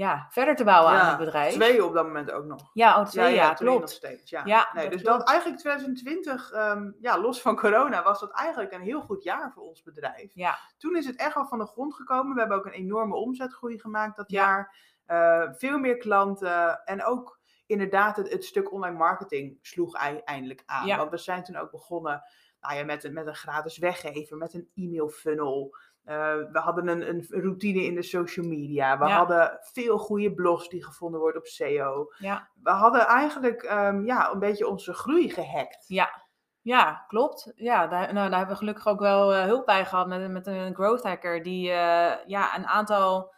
[0.00, 1.52] ja, verder te bouwen aan het bedrijf.
[1.54, 2.70] Twee op dat moment ook nog.
[2.72, 3.92] Ja, oh, twee, ja, twee nog klopt.
[3.92, 4.30] steeds.
[4.30, 4.42] Ja.
[4.44, 5.18] Ja, nee, dat dus klopt.
[5.18, 9.52] dat eigenlijk 2020, ehm, ja, los van corona, was dat eigenlijk een heel goed jaar
[9.52, 10.30] voor ons bedrijf.
[10.34, 12.34] Ja, Toen is het echt wel van de grond gekomen.
[12.34, 14.42] We hebben ook een enorme omzetgroei gemaakt dat Ja.
[14.42, 14.76] jaar.
[15.06, 20.62] Eh, veel meer klanten en ook inderdaad het, het stuk online marketing sloeg ei- eindelijk
[20.66, 20.86] aan.
[20.86, 20.96] Ja.
[20.96, 22.22] Want we zijn toen ook begonnen
[22.60, 25.76] nou ja, met, een- met een gratis weggever, met een e-mail funnel.
[26.04, 28.98] Eh, we hadden een, een routine in de social media.
[28.98, 29.16] We Ja.
[29.16, 32.12] hadden veel goede blogs die gevonden worden op SEO.
[32.18, 35.84] ja, We hadden eigenlijk ehm, ja, een beetje onze groei gehackt.
[35.88, 36.28] ja.
[36.62, 37.52] Ja, klopt.
[37.54, 40.46] Ja, daar, nou, daar hebben we gelukkig ook wel eh, hulp bij gehad met, met
[40.46, 43.34] een growth hacker die eh, ja, een aantal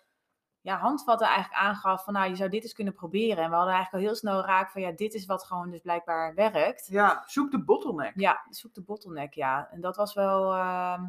[0.61, 3.45] ja, handvatten eigenlijk aangaf van nou, je zou dit eens kunnen proberen.
[3.45, 5.81] En we hadden eigenlijk al heel snel raak van ja, dit is wat gewoon dus
[5.81, 6.87] blijkbaar werkt.
[6.87, 8.13] Ja, zoek de bottleneck.
[8.15, 9.69] Ja, zoek de bottleneck, ja.
[9.71, 11.03] En dat was wel ehm,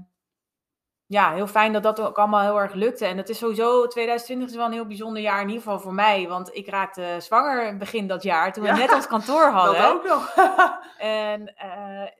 [1.05, 3.05] ja, heel fijn dat dat ook allemaal heel erg lukte.
[3.05, 5.93] En het is sowieso, 2020 is wel een heel bijzonder jaar, in ieder geval voor
[5.93, 6.27] mij.
[6.27, 9.81] Want ik raakte zwanger begin dat jaar, toen we Ja, net ons kantoor hadden.
[9.81, 10.33] Dat ook nog.
[10.97, 11.69] En eh,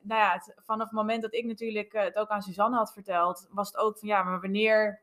[0.02, 2.93] nou ja, het- vanaf het moment dat ik natuurlijk eh, het ook aan Suzanne had
[2.93, 5.02] verteld, was het ook van ja, maar wanneer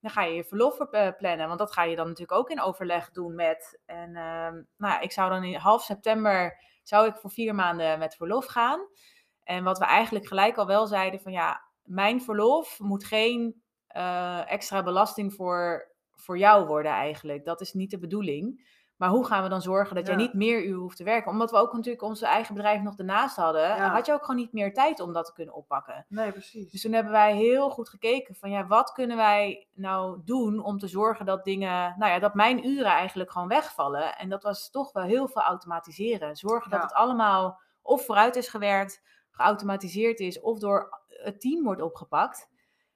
[0.00, 1.46] dan ga je je verlof eh, plannen?
[1.46, 3.80] Want dat ga je dan natuurlijk ook in overleg doen met.
[3.86, 7.98] En ehm, nou ja, ik zou dan in half september zou ik voor vier maanden
[7.98, 8.80] met verlof gaan.
[9.44, 14.50] En wat we eigenlijk gelijk al wel zeiden van ja, mijn verlof moet geen eh,
[14.52, 17.44] extra belasting voor, voor jou worden eigenlijk.
[17.44, 18.70] Dat is niet de bedoeling.
[18.96, 21.30] Maar hoe gaan we dan zorgen dat jij niet meer uur hoeft te werken?
[21.30, 23.88] Omdat we ook natuurlijk onze eigen bedrijf nog ernaast hadden, Ja.
[23.88, 26.06] had je ook gewoon niet meer tijd om dat te kunnen oppakken.
[26.08, 26.70] Nee, precies.
[26.70, 30.78] Dus toen hebben wij heel goed gekeken van ja, wat kunnen wij nou doen om
[30.78, 34.16] te zorgen dat dingen, nou ja, dat mijn uren eigenlijk gewoon wegvallen.
[34.16, 36.36] En dat was toch wel heel veel automatiseren.
[36.36, 39.02] Zorgen dat het allemaal of vooruit is gewerkt,
[39.32, 42.50] geautomatiseerd is, of door het team wordt opgepakt.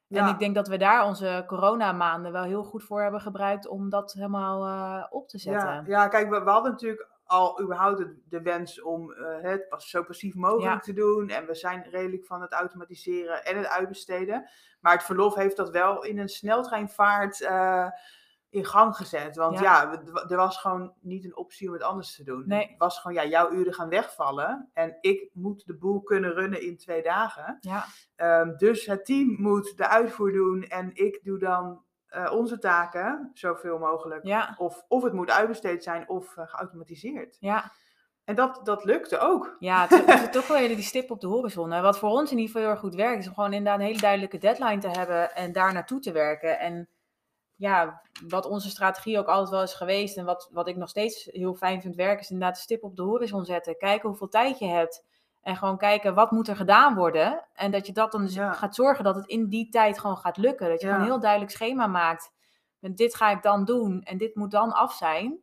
[0.09, 3.91] En ik denk dat we daar onze coronamaanden wel heel goed voor hebben gebruikt om
[3.91, 5.69] dat helemaal eh, op te zetten.
[5.69, 9.67] Ja, ja kijk, we, we hadden natuurlijk al überhaupt de, de wens om eh, het
[9.77, 10.79] zo passief mogelijk Ja.
[10.79, 11.29] te doen.
[11.29, 14.51] En we zijn redelijk van het automatiseren en het uitbesteden.
[14.81, 17.89] Maar het verlof heeft dat wel in een sneltreinvaart eh,
[18.51, 19.37] in gang gezet.
[19.37, 19.93] Want Ja.
[20.29, 22.43] er was gewoon niet een optie om het anders te doen.
[22.47, 22.67] Nee.
[22.69, 24.71] Het was gewoon, ja, jouw uren gaan wegvallen.
[24.73, 27.57] En ik moet de boel kunnen runnen in twee dagen.
[27.61, 27.85] Ja,
[28.17, 33.31] Ehm, dus het team moet de uitvoer doen en ik doe dan eh, onze taken
[33.35, 34.25] zoveel mogelijk.
[34.27, 37.37] ja, Of, of het moet uitbesteed zijn of eh, geautomatiseerd.
[37.41, 37.73] ja.
[38.25, 39.57] En dat, dat lukte ook.
[39.59, 41.69] Ja, het is toch wel weer die stip op de horizon.
[41.81, 43.87] Wat voor ons in ieder geval heel erg goed werkt, is om gewoon inderdaad een
[43.87, 46.59] hele duidelijke deadline te hebben en daar naartoe te werken.
[46.59, 46.89] En
[47.57, 51.25] ja, wat onze strategie ook altijd wel is geweest en wat, wat ik nog steeds
[51.33, 53.77] heel fijn vind werken, is inderdaad de stip op de horizon zetten.
[53.77, 55.05] Kijken hoeveel tijd je hebt
[55.43, 57.45] en gewoon kijken wat moet er gedaan worden.
[57.55, 58.53] En dat je dat dan dus Ja.
[58.53, 60.69] gaat zorgen dat het in die tijd gewoon gaat lukken.
[60.69, 60.95] Dat je Ja.
[60.95, 62.33] een heel duidelijk schema maakt.
[62.81, 65.41] Dit ga ik dan doen en dit moet dan af zijn.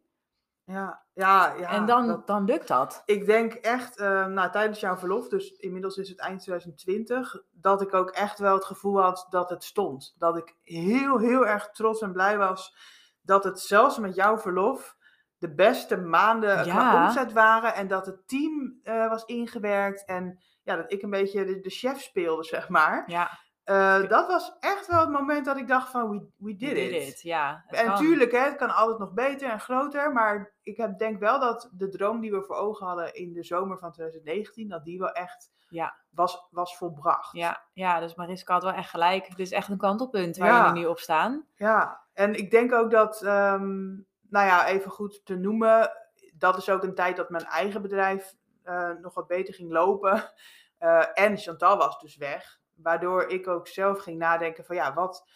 [0.65, 1.69] Ja, ja, ja.
[1.69, 3.02] en dan, dat- dan lukt dat.
[3.06, 7.82] ik denk echt, eh, nou, tijdens jouw verlof, dus inmiddels is het eind 2020, dat
[7.82, 10.15] ik ook echt wel het gevoel had dat het stond.
[10.17, 12.76] Dat ik heel, heel erg trots en blij was
[13.21, 14.95] dat het zelfs met jouw verlof
[15.38, 17.06] de beste maanden qua Ja.
[17.06, 17.73] omzet waren.
[17.73, 20.06] En dat het team eh, was ingewerkt.
[20.06, 23.04] En ja, dat ik een beetje de, de chef speelde, zeg maar.
[23.06, 26.76] Ja, Eh, dat was echt wel het moment dat ik dacht van, we, we did,
[26.76, 27.08] did it.
[27.08, 27.21] it.
[27.21, 27.95] Ja, En kan.
[27.95, 30.12] tuurlijk, hè, het kan altijd nog beter en groter.
[30.13, 33.43] Maar ik heb, denk wel dat de droom die we voor ogen hadden in de
[33.43, 35.95] zomer van 2019, dat die wel echt Ja.
[36.10, 37.32] was, was volbracht.
[37.36, 39.28] Ja, ja, dus Mariska had wel echt gelijk.
[39.28, 40.65] Het is echt een kantelpunt waar Ja.
[40.67, 41.47] jullie nu op staan.
[41.56, 43.86] Ja, en ik denk ook dat, ehm,
[44.30, 45.91] nou ja, even goed te noemen,
[46.34, 50.23] dat is ook een tijd dat mijn eigen bedrijf eh, nog wat beter ging lopen.
[50.78, 55.28] Eh, en Chantal was dus weg, waardoor ik ook zelf ging nadenken van ja, wat,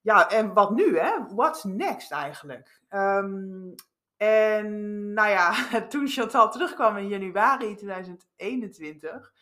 [0.00, 1.26] ja, en wat nu hè?
[1.34, 2.80] What's next eigenlijk?
[2.88, 3.72] Ehm,
[4.16, 4.66] en
[5.12, 5.52] nou ja,
[5.88, 9.32] toen Chantal terugkwam in januari 2021,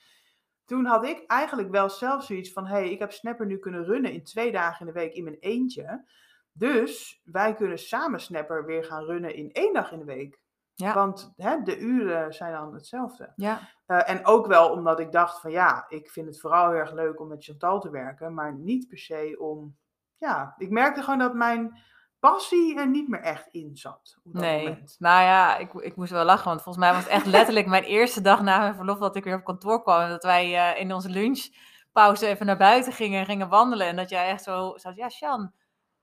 [0.64, 3.84] toen had ik eigenlijk wel zelf zoiets van: hé, hey, ik heb Snapper nu kunnen
[3.84, 6.04] runnen in twee dagen in de week in mijn eentje.
[6.52, 10.40] Dus wij kunnen samen Snapper weer gaan runnen in één dag in de week.
[10.76, 10.94] Ja.
[10.94, 13.32] Want hè, de uren zijn dan hetzelfde.
[13.36, 16.78] Ja, Eh, en ook wel omdat ik dacht van ja, ik vind het vooral heel
[16.78, 19.76] erg leuk om met Chantal te werken, maar niet per se om.
[20.18, 21.80] Ja, ik merkte gewoon dat mijn
[22.18, 24.18] passie er niet meer echt in zat.
[24.24, 24.62] Op dat nee.
[24.62, 24.96] moment.
[24.98, 27.82] Nou ja, ik, ik moest wel lachen, want volgens mij was het echt letterlijk mijn
[27.82, 30.00] eerste dag na mijn verlof dat ik weer op kantoor kwam.
[30.00, 33.86] En dat wij eh, in onze lunchpauze even naar buiten gingen en gingen wandelen.
[33.86, 35.52] En dat jij echt zo zat, ja, Sjan.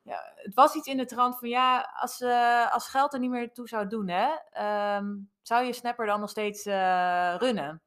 [0.04, 3.30] Ja, het was iets in de trant van ja, als, eh, als geld er niet
[3.30, 7.82] meer toe zou doen, hè, ehm, zou je Snapper dan nog steeds eh, runnen?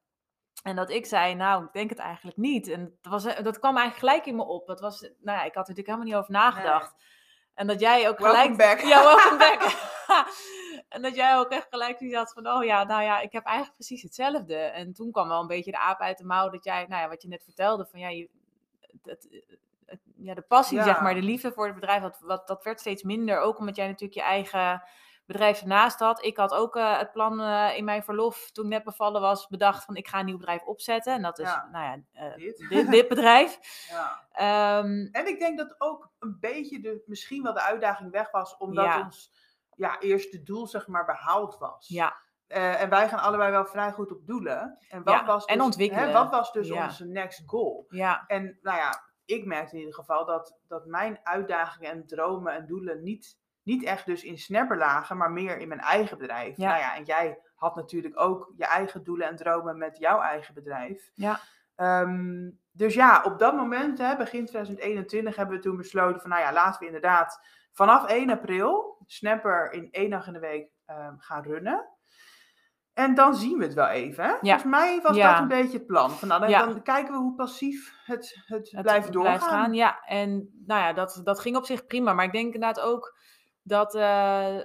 [0.63, 2.67] En dat ik zei, nou, ik denk het eigenlijk niet.
[2.67, 4.67] En dat, was, dat kwam eigenlijk gelijk in me op.
[4.67, 6.95] Dat was, nou ja, ik had er natuurlijk helemaal niet over nagedacht.
[7.53, 8.57] En dat jij ook Welcome gelijk...
[8.57, 8.79] back.
[8.79, 9.61] Ja, welcome back.
[10.95, 13.45] en dat jij ook echt gelijk zoiets had van, oh ja, nou ja, ik heb
[13.45, 14.55] eigenlijk precies hetzelfde.
[14.55, 17.07] En toen kwam wel een beetje de aap uit de mouw dat jij, nou ja,
[17.07, 18.29] wat je net vertelde, van ja, je,
[19.03, 19.57] het-
[20.17, 20.83] ja de passie, Ja.
[20.83, 23.39] zeg maar, de liefde voor het bedrijf, dat, wat, dat werd steeds minder.
[23.39, 24.83] Ook omdat jij natuurlijk je eigen
[25.25, 26.23] bedrijf ernaast had.
[26.23, 29.47] Ik had ook eh, het plan eh, in mijn verlof, toen ik net bevallen was,
[29.47, 31.13] bedacht van ik ga een nieuw bedrijf opzetten.
[31.13, 31.67] En dat is, Ja.
[31.71, 32.65] nou ja, eh, Dit.
[32.69, 33.57] dit, dit bedrijf.
[33.89, 34.25] Ja.
[34.31, 38.57] Ehm, En ik denk dat ook een beetje de, misschien wel de uitdaging weg was,
[38.57, 39.01] omdat Ja.
[39.03, 39.31] ons
[39.75, 41.87] ja, eerste doel zeg maar behaald was.
[41.87, 44.77] ja, en wij gaan allebei wel vrij goed op doelen.
[44.89, 46.05] En wat Ja, was en dus, ontwikkelen.
[46.07, 47.85] Hè, wat was dus onze next goal?
[47.89, 52.53] ja, En nou ja, ik merkte in ieder geval dat, dat mijn uitdagingen en dromen
[52.53, 53.37] en doelen niet
[53.67, 56.57] niet echt dus in Snapper lagen, maar meer in mijn eigen bedrijf.
[56.57, 56.67] Ja.
[56.67, 60.53] Nou ja, en jij had natuurlijk ook je eigen doelen en dromen met jouw eigen
[60.53, 61.11] bedrijf.
[61.13, 61.39] Ja.
[61.75, 66.41] Ehm, dus ja, op dat moment, hè, begin 2021, hebben we toen besloten van, nou
[66.41, 71.17] ja, laten we inderdaad vanaf 1 april Snapper in één dag in de week ehm,
[71.17, 71.87] gaan runnen.
[72.97, 74.23] En dan zien we het wel even.
[74.23, 74.29] Hè?
[74.39, 76.11] Volgens mij was dat een beetje het plan.
[76.11, 79.37] Van, nou, dan, kijken we hoe passief het, het, het blijft doorgaan.
[79.37, 79.73] blijft gaan.
[79.73, 80.29] Ja, en
[80.65, 82.13] nou ja, dat, dat ging op zich prima.
[82.13, 83.17] Maar ik denk inderdaad ook
[83.63, 84.55] dat, eh,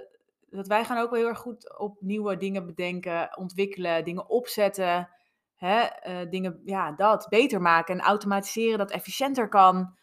[0.51, 5.09] dat wij gaan ook wel heel erg goed op nieuwe dingen bedenken, ontwikkelen, dingen opzetten.
[5.57, 5.81] Hè?
[5.81, 9.97] eh, dingen, ja, dat beter maken en automatiseren dat efficiënter kan.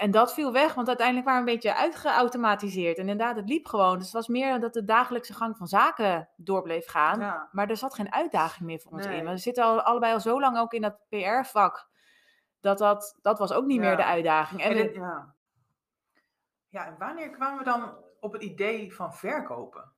[0.00, 2.96] En dat viel weg, want uiteindelijk waren we een beetje uitgeautomatiseerd.
[2.98, 3.94] En inderdaad, het liep gewoon.
[3.96, 7.20] Dus het was meer dat de dagelijkse gang van zaken door bleef gaan.
[7.20, 7.48] Ja.
[7.52, 9.18] Maar er zat geen uitdaging meer voor ons Nee.
[9.18, 9.24] in.
[9.28, 11.88] We zitten al, allebei al zo lang ook in dat PR-vak.
[12.60, 14.60] Dat, dat, dat was ook niet meer de uitdaging.
[14.62, 15.34] En, En we- het- ja.
[16.68, 19.92] ja, en wanneer kwamen we dan op het idee van verkopen?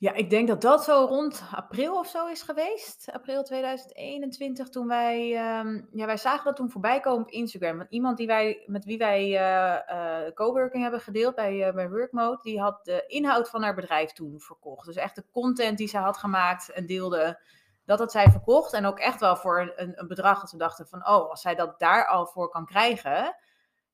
[0.00, 3.08] Ja, ik denk dat dat zo rond april of zo is geweest.
[3.12, 5.36] April 2021, toen wij...
[5.36, 7.76] ehm, ja, wij zagen dat toen voorbij komen op Instagram.
[7.76, 11.90] Want iemand die wij, met wie wij eh, eh, coworking hebben gedeeld bij, eh, bij
[11.90, 12.42] Workmode...
[12.42, 14.86] die had de inhoud van haar bedrijf toen verkocht.
[14.86, 17.40] Dus echt de content die zij had gemaakt en deelde...
[17.84, 20.86] Dat had zij verkocht en ook echt wel voor een, een bedrag dat we dachten
[20.86, 23.36] van, oh, als zij dat daar al voor kan krijgen,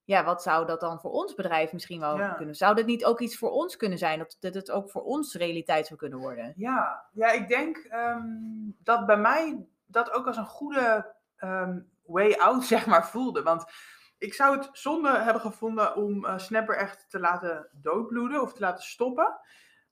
[0.06, 2.32] ja, wat zou dat dan voor ons bedrijf misschien wel Ja.
[2.32, 2.54] kunnen?
[2.54, 4.18] Zou dit niet ook iets voor ons kunnen zijn?
[4.18, 6.52] Dat, dat het ook voor ons realiteit zou kunnen worden?
[6.56, 8.24] Ja, ja ik denk ehm,
[8.78, 13.42] dat bij mij dat ook als een goede ehm, way out, zeg maar, voelde.
[13.42, 13.64] Want
[14.18, 18.60] ik zou het zonde hebben gevonden om eh, Snapper echt te laten doodbloeden of te
[18.60, 19.38] laten stoppen.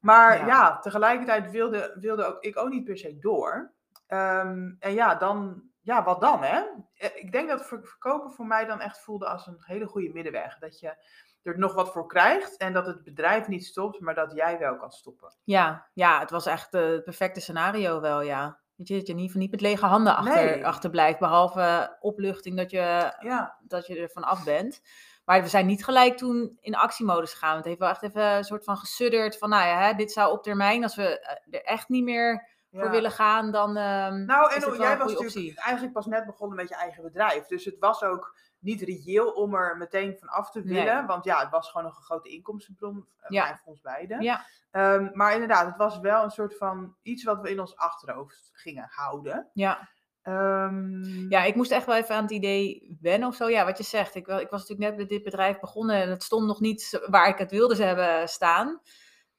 [0.01, 0.47] Maar Ja.
[0.47, 3.73] ja, tegelijkertijd wilde, wilde ook, ik ook niet per se door.
[4.07, 6.61] Ehm, en ja, dan, ja, wat dan, hè?
[6.95, 10.13] Eh, Ik denk dat ver- verkopen voor mij dan echt voelde als een hele goede
[10.13, 10.59] middenweg.
[10.59, 10.97] Dat je
[11.43, 14.77] er nog wat voor krijgt en dat het bedrijf niet stopt, maar dat jij wel
[14.77, 15.35] kan stoppen.
[15.45, 18.63] Ja, ja, het was echt eh, het perfecte scenario wel, ja.
[18.77, 20.67] Weet je, dat je in ieder geval niet met lege handen achter, Nee.
[20.67, 24.81] achterblijft, behalve opluchting dat je, Ja, dat je er van af bent.
[25.25, 27.57] Maar we zijn niet gelijk toen in actiemodus gegaan.
[27.57, 30.33] Het heeft wel echt even een soort van gesudderd van, nou ja, hè, dit zou
[30.33, 32.49] op termijn, als we eh, er echt niet meer
[32.81, 35.55] voor willen gaan, dan ehm, Nou, en wel jij was natuurlijk optie.
[35.61, 37.47] eigenlijk pas net begonnen met je eigen bedrijf.
[37.47, 40.75] Dus het was ook niet reëel om er meteen van af te Nee.
[40.85, 41.07] willen.
[41.07, 43.47] Want ja, het was gewoon nog een grote inkomstenbron eh, Ja.
[43.57, 44.23] voor ons beiden.
[44.23, 47.77] Ja, Ehm, maar inderdaad, het was wel een soort van iets wat we in ons
[47.77, 49.51] achterhoofd gingen houden.
[49.53, 49.89] ja.
[50.23, 53.49] Ehm, Ja, ik moest echt wel even aan het idee wennen of zo.
[53.49, 54.15] Ja, wat je zegt.
[54.15, 57.01] Ik, wel- ik was natuurlijk net met dit bedrijf begonnen en het stond nog niet
[57.07, 58.81] waar ik het wilde ze hebben staan.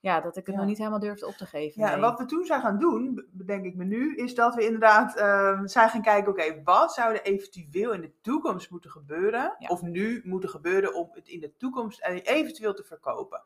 [0.06, 0.60] Ja, dat ik het Ja.
[0.62, 1.82] nog niet helemaal durfde op te geven.
[1.82, 4.66] Ja, en wat we toen zijn gaan doen, bedenk ik me nu, is dat we
[4.66, 9.56] inderdaad ehm, zijn gaan kijken, oké, wat zou er eventueel in de toekomst moeten gebeuren,
[9.60, 9.68] Ja.
[9.68, 13.42] of nu moeten gebeuren om het in de toekomst eh, eventueel te verkopen.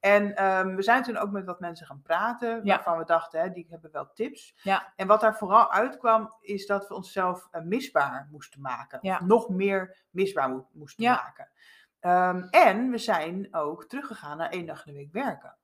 [0.00, 2.74] En ehm, we zijn toen ook met wat mensen gaan praten, Ja.
[2.74, 4.54] waarvan we dachten, hè, die hebben wel tips.
[4.62, 4.92] Ja.
[4.96, 8.98] En wat daar vooral uitkwam, is dat we onszelf eh, misbaar moesten maken.
[9.02, 9.14] Ja.
[9.14, 11.12] Of nog meer misbaar mo- moesten Ja.
[11.14, 11.50] maken.
[12.00, 15.56] Ehm, en we zijn ook teruggegaan naar één dag in de week werken.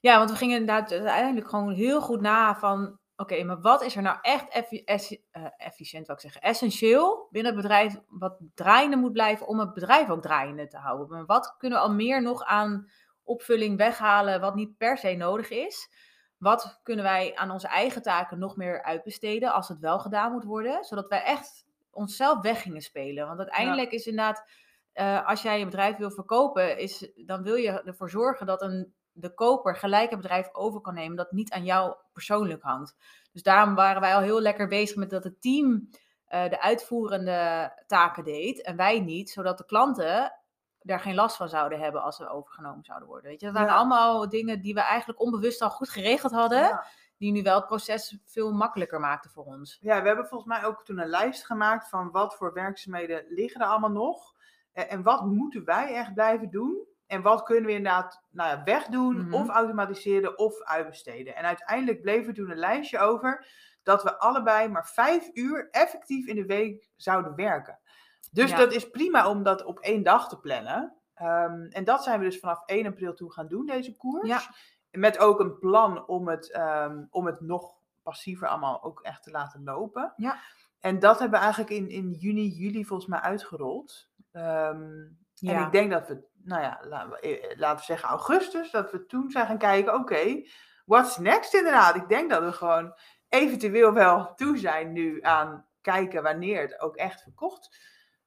[0.00, 2.98] Ja, want we gingen inderdaad uiteindelijk gewoon heel goed na van...
[3.16, 7.52] Oké, maar wat is er nou echt effi- eh, efficiënt, wat ik zeggen, essentieel binnen
[7.52, 7.96] het bedrijf...
[8.08, 11.08] wat draaiende moet blijven om het bedrijf ook draaiende te houden?
[11.08, 12.90] Maar wat kunnen we al meer nog aan
[13.22, 15.90] opvulling weghalen wat niet per se nodig is?
[16.38, 20.44] Wat kunnen wij aan onze eigen taken nog meer uitbesteden als het wel gedaan moet
[20.44, 20.84] worden?
[20.84, 23.26] Zodat wij echt onszelf weg gingen spelen.
[23.26, 24.50] Want uiteindelijk is inderdaad,
[24.96, 28.94] eh, als jij je bedrijf wil verkopen, is, dan wil je ervoor zorgen dat een,
[29.12, 32.96] de koper gelijk het bedrijf over kan nemen, dat niet aan jou persoonlijk hangt.
[33.32, 35.90] Dus daarom waren wij al heel lekker bezig met dat het team
[36.26, 40.32] eh, de uitvoerende taken deed en wij niet, zodat de klanten
[40.80, 43.30] daar geen last van zouden hebben als we overgenomen zouden worden.
[43.30, 43.76] Weet je, dat waren Ja.
[43.78, 46.84] allemaal dingen die we eigenlijk onbewust al goed geregeld hadden, Ja.
[47.18, 49.78] die nu wel het proces veel makkelijker maakten voor ons.
[49.80, 53.60] Ja, we hebben volgens mij ook toen een lijst gemaakt van wat voor werkzaamheden liggen
[53.60, 54.34] er allemaal nog.
[54.76, 56.84] En wat moeten wij echt blijven doen?
[57.06, 59.34] En wat kunnen we inderdaad nou ja, wegdoen, Mhm.
[59.34, 61.36] of automatiseren, of uitbesteden.
[61.36, 63.46] En uiteindelijk bleef er toen een lijstje over
[63.82, 67.78] dat we allebei maar vijf uur effectief in de week zouden werken.
[68.32, 68.56] Dus Ja.
[68.56, 70.96] dat is prima om dat op één dag te plannen.
[71.14, 74.28] Ehm, en dat zijn we dus vanaf 1 april toe gaan doen, deze koers.
[74.28, 74.40] Ja.
[74.90, 79.30] Met ook een plan om het, ehm, om het nog passiever allemaal ook echt te
[79.30, 80.12] laten lopen.
[80.16, 80.36] Ja.
[80.80, 84.08] En dat hebben we eigenlijk in, in juni, juli volgens mij uitgerold.
[84.36, 84.82] Ehm,
[85.40, 85.66] En Ja.
[85.66, 89.06] ik denk dat we, nou ja, laten we, eh, laten we zeggen augustus, dat we
[89.06, 90.42] toen zijn gaan kijken, oké,
[90.84, 91.94] what's next inderdaad?
[91.94, 92.94] Ik denk dat we gewoon
[93.28, 97.76] eventueel wel toe zijn nu aan kijken wanneer het ook echt verkocht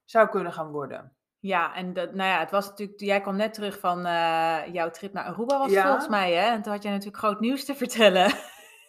[0.04, 1.14] zou kunnen gaan worden.
[1.38, 4.90] Ja, en dat, nou ja, het was natuurlijk, jij kwam net terug van uh, jouw
[4.90, 5.82] trip naar Aruba was Ja.
[5.86, 6.50] volgens mij, hè?
[6.50, 8.32] En toen had jij natuurlijk groot nieuws te vertellen.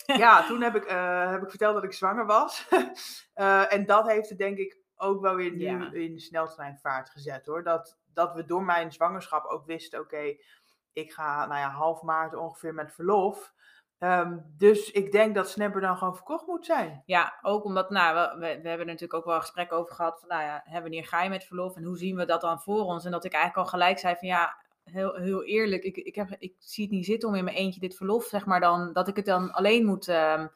[0.06, 2.68] Ja, toen heb ik, eh, heb ik verteld dat ik zwanger was.
[3.34, 5.92] Eh, en dat heeft het denk ik ook wel weer nu Ja.
[5.92, 7.64] in de sneltreinvaart gezet hoor.
[7.64, 10.36] Dat, dat we door mijn zwangerschap ook wisten, oké,
[10.94, 13.54] ik ga nou ja, half maart ongeveer met verlof.
[13.98, 17.04] Ehm, dus ik denk dat Snapper dan gewoon verkocht moet zijn.
[17.06, 20.30] Ja, ook omdat, nou, we, we, hebben er natuurlijk ook wel gesprekken over gehad van,
[20.30, 22.84] nou ja, hè, wanneer ga je met verlof en hoe zien we dat dan voor
[22.84, 23.06] ons?
[23.06, 26.36] En dat ik eigenlijk al gelijk zei van, ja, heel, heel eerlijk, ik, ik, heb,
[26.40, 29.08] ik zie het niet zitten om in mijn eentje dit verlof, zeg maar, dan, dat
[29.08, 30.48] ik het dan alleen moet ehm,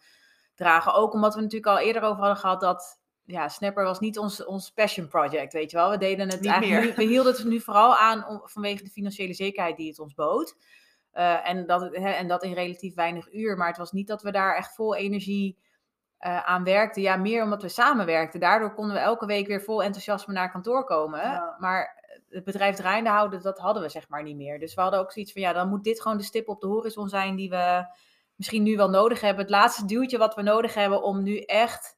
[0.56, 0.94] dragen.
[0.94, 4.46] Ook omdat we natuurlijk al eerder over hadden gehad dat, ja, Snapper was niet ons,
[4.46, 5.90] ons passion project, weet je wel.
[5.90, 7.08] We deden het Niet eigenlijk, meer.
[7.08, 10.56] we hielden het nu vooral aan om, vanwege de financiële zekerheid die het ons bood.
[11.12, 13.58] Eh, en, dat, hè, en dat in relatief weinig uur.
[13.58, 15.58] Maar het was niet dat we daar echt vol energie
[16.18, 17.02] eh, aan werkten.
[17.02, 18.40] Ja, meer omdat we samenwerkten.
[18.40, 21.22] Daardoor konden we elke week weer vol enthousiasme naar kantoor komen.
[21.22, 21.56] Ja.
[21.60, 24.60] Maar het bedrijf draaiende houden, dat hadden we zeg maar niet meer.
[24.60, 26.68] Dus we hadden ook zoiets van, ja, dan moet dit gewoon de stip op de
[26.68, 27.86] horizon zijn die we
[28.36, 29.42] misschien nu wel nodig hebben.
[29.42, 31.98] Het laatste duwtje wat we nodig hebben om nu echt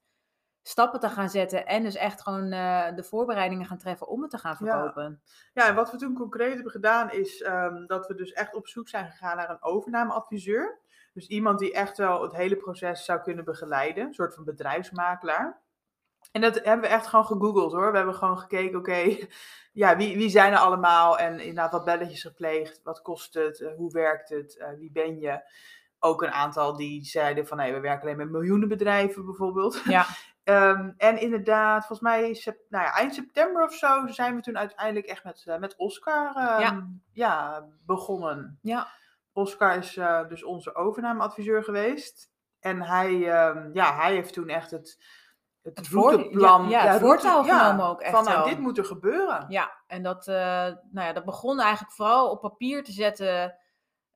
[0.67, 1.65] stappen te gaan zetten.
[1.65, 5.21] En dus echt gewoon eh, de voorbereidingen gaan treffen om het te gaan verkopen.
[5.53, 8.67] Ja, en wat we toen concreet hebben gedaan is ehm, dat we dus echt op
[8.67, 10.79] zoek zijn gegaan naar een overnameadviseur.
[11.13, 14.05] Dus iemand die echt wel het hele proces zou kunnen begeleiden.
[14.05, 15.61] Een soort van bedrijfsmakelaar.
[16.31, 17.91] En dat hebben we echt gewoon gegoogeld hoor.
[17.91, 19.17] We hebben gewoon gekeken, oké,
[19.71, 21.17] ja, wie, wie zijn er allemaal?
[21.17, 22.79] En inderdaad wat belletjes gepleegd.
[22.83, 23.61] Wat kost het?
[23.61, 24.57] Eh, hoe werkt het?
[24.57, 25.41] Eh, wie ben je?
[25.99, 29.81] Ook een aantal die zeiden van, nee, we werken alleen met miljoenen bedrijven bijvoorbeeld.
[29.85, 30.05] Ja,
[30.47, 34.57] Ehm, en inderdaad, volgens mij sep- nou ja, eind september of zo zijn we toen
[34.57, 36.87] uiteindelijk echt met, eh, met Oscar ehm, Ja.
[37.11, 38.59] ja, begonnen.
[38.61, 38.87] ja,
[39.33, 42.31] Oscar is eh, dus onze overnameadviseur geweest.
[42.59, 44.97] En hij, ehm, ja, hij heeft toen echt het,
[45.61, 46.69] het, Het routeplan...
[46.69, 49.45] ja, ja, het voortouw genomen ook echt Van nou, dit moet er gebeuren.
[49.49, 50.35] Ja, en dat, eh,
[50.91, 53.55] nou ja, dat begon eigenlijk vooral op papier te zetten.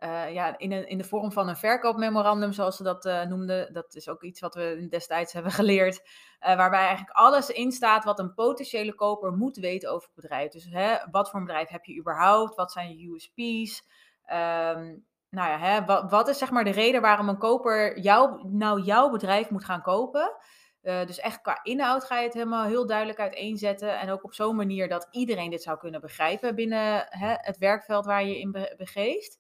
[0.02, 3.74] Eh, ja, in, in de vorm van een verkoopmemorandum, zoals ze dat eh, noemden.
[3.74, 6.02] Dat is ook iets wat we destijds hebben geleerd.
[6.40, 10.52] eh, waarbij eigenlijk alles in staat wat een potentiële koper moet weten over het bedrijf.
[10.52, 12.56] Dus hè, wat voor een bedrijf heb je überhaupt?
[12.56, 13.84] Wat zijn je USP's?
[14.26, 14.96] Ehm,
[15.30, 18.82] nou ja, hè, wat, wat is zeg maar de reden waarom een koper jou, nou
[18.82, 20.36] jouw bedrijf moet gaan kopen?
[20.82, 24.00] Dus echt qua inhoud ga je het helemaal heel duidelijk uiteenzetten.
[24.00, 28.06] En ook op zo'n manier dat iedereen dit zou kunnen begrijpen binnen hè, het werkveld
[28.06, 29.38] waar je in be- begeeft.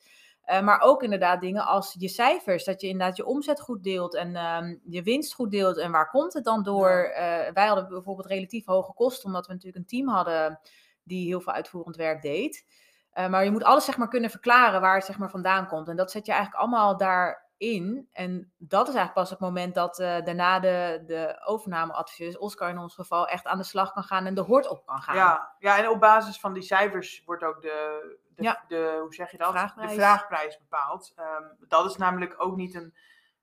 [0.52, 2.64] Eh, maar ook inderdaad dingen als je cijfers.
[2.64, 5.78] Dat je inderdaad je omzet goed deelt en ehm, je winst goed deelt.
[5.78, 6.89] En waar komt het dan door?
[6.89, 10.60] Eh, wij hadden bijvoorbeeld relatief hoge kosten, omdat we natuurlijk een team hadden
[11.04, 12.66] die heel veel uitvoerend werk deed.
[13.12, 15.88] Eh, maar je moet alles zeg maar kunnen verklaren waar het zeg maar vandaan komt.
[15.88, 18.08] En dat zet je eigenlijk allemaal daarin.
[18.12, 22.95] En dat is eigenlijk pas het moment dat daarna de, de overnameadviseur, Oscar in ons
[22.95, 25.16] geval, echt aan de slag kan gaan en de hort op kan gaan.
[25.16, 28.63] Ja, ja, en op basis van die cijfers wordt ook de, de, Ja.
[28.67, 29.49] de hoe zeg je dat?
[29.51, 29.89] Vraagprijs.
[29.89, 31.13] De vraagprijs bepaald.
[31.15, 32.93] Ehm, dat is namelijk ook niet een,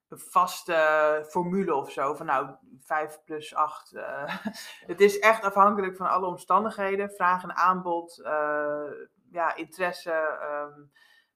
[0.08, 2.14] een vaste formule of zo.
[2.14, 3.90] Van nou, 5 plus 8.
[4.86, 7.10] het is echt afhankelijk van alle omstandigheden.
[7.10, 8.82] Vraag en aanbod, eh,
[9.30, 10.10] ja, interesse.
[10.12, 10.80] ehm,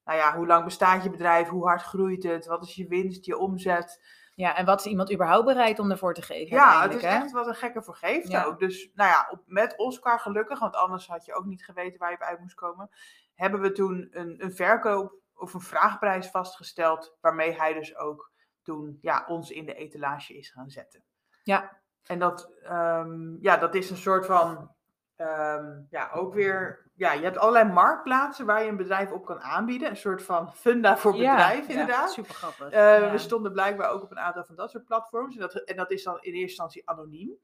[0.05, 1.47] nou ja, hoe lang bestaat je bedrijf?
[1.47, 2.45] Hoe hard groeit het?
[2.45, 4.01] Wat is je winst, je omzet?
[4.35, 6.55] Ja, en wat is iemand überhaupt bereid om ervoor te geven?
[6.55, 7.07] Ja, het is hè?
[7.07, 8.43] echt wat een gekke voor geeft Ja.
[8.43, 8.59] ook.
[8.59, 12.09] Dus nou ja, op, met Oscar gelukkig, want anders had je ook niet geweten waar
[12.09, 12.89] je op uit moest komen.
[13.35, 18.31] Hebben we toen een, een verkoop of een vraagprijs vastgesteld, waarmee hij dus ook
[18.61, 21.03] toen ja, ons in de etalage is gaan zetten.
[21.43, 21.81] Ja.
[22.03, 24.75] En dat, ehm, ja, dat is een soort van,
[25.15, 29.41] ehm, ja, ook weer, ja, je hebt allerlei marktplaatsen waar je een bedrijf op kan
[29.41, 29.89] aanbieden.
[29.89, 32.11] Een soort van funda voor bedrijf, ja, inderdaad.
[32.11, 32.69] super grappig.
[32.69, 33.11] Eh, ja.
[33.11, 35.35] We stonden blijkbaar ook op een aantal van dat soort platforms.
[35.35, 37.39] En dat, en dat is dan in eerste instantie anoniem.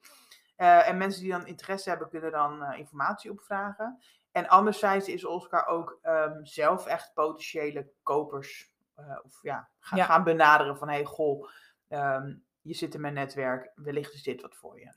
[0.55, 3.99] Eh, en mensen die dan interesse hebben, kunnen dan eh, informatie opvragen.
[4.31, 10.03] En anderzijds is Oscar ook ehm, zelf echt potentiële kopers eh, of ja, ga- Ja.
[10.05, 11.47] gaan benaderen van hey goh,
[11.87, 14.89] ehm, je zit in mijn netwerk, wellicht is dit wat voor je.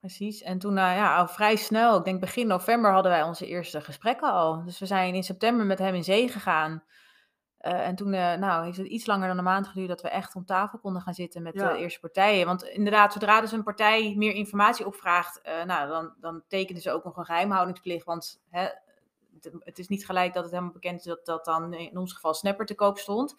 [0.00, 0.42] Precies.
[0.42, 3.80] En toen, eh, ja, al vrij snel, ik denk begin november, hadden wij onze eerste
[3.80, 4.64] gesprekken al.
[4.64, 6.84] Dus we zijn in september met hem in zee gegaan.
[7.60, 10.08] Eh, en toen, eh, nou, heeft het iets langer dan een maand geduurd dat we
[10.08, 11.72] echt om tafel konden gaan zitten met Ja.
[11.72, 12.46] de eerste partijen.
[12.46, 16.92] Want inderdaad, zodra dus een partij meer informatie opvraagt, eh, nou, dan, dan tekenen ze
[16.92, 18.04] ook nog een geheimhoudingsplicht.
[18.04, 18.62] Want hè,
[19.40, 22.12] het, het is niet gelijk dat het helemaal bekend is dat dat dan in ons
[22.12, 23.34] geval Snapper te koop stond.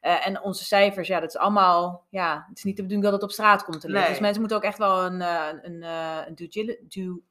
[0.00, 3.30] En onze cijfers, ja, dat is allemaal, ja, het is niet de bedoeling dat het
[3.30, 4.02] op straat komt te liggen.
[4.04, 4.10] Nee.
[4.12, 5.20] Dus mensen moeten ook echt wel een,
[5.64, 5.82] een,
[6.28, 7.22] een due, due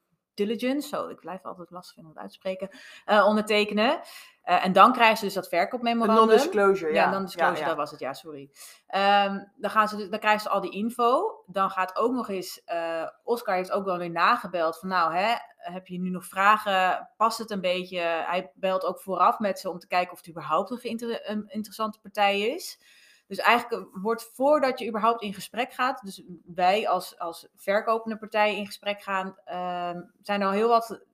[0.45, 2.69] diligence, zo, ik blijf altijd lastig vinden om het uitspreken,
[3.05, 3.99] uh, ondertekenen.
[4.45, 6.25] Uh, en dan krijgen ze dus dat verkoopmemorandum.
[6.25, 7.03] non-disclosure, ja.
[7.03, 7.67] Ja, non-disclosure, Ja, ja.
[7.67, 8.49] dat was het, ja, sorry.
[8.87, 11.43] Ehm, dan, gaan ze, dus- dan krijgen ze al die info.
[11.45, 15.35] Dan gaat ook nog eens, eh, Oscar heeft ook wel weer nagebeld van nou, hè,
[15.57, 17.09] heb je nu nog vragen?
[17.17, 17.99] Past het een beetje?
[17.99, 21.99] Hij belt ook vooraf met ze om te kijken of het überhaupt een, een interessante
[21.99, 22.79] partij is.
[23.31, 28.57] Dus eigenlijk wordt voordat je überhaupt in gesprek gaat, dus wij als, als verkopende partij
[28.57, 31.05] in gesprek gaan, ehm, zijn al heel wat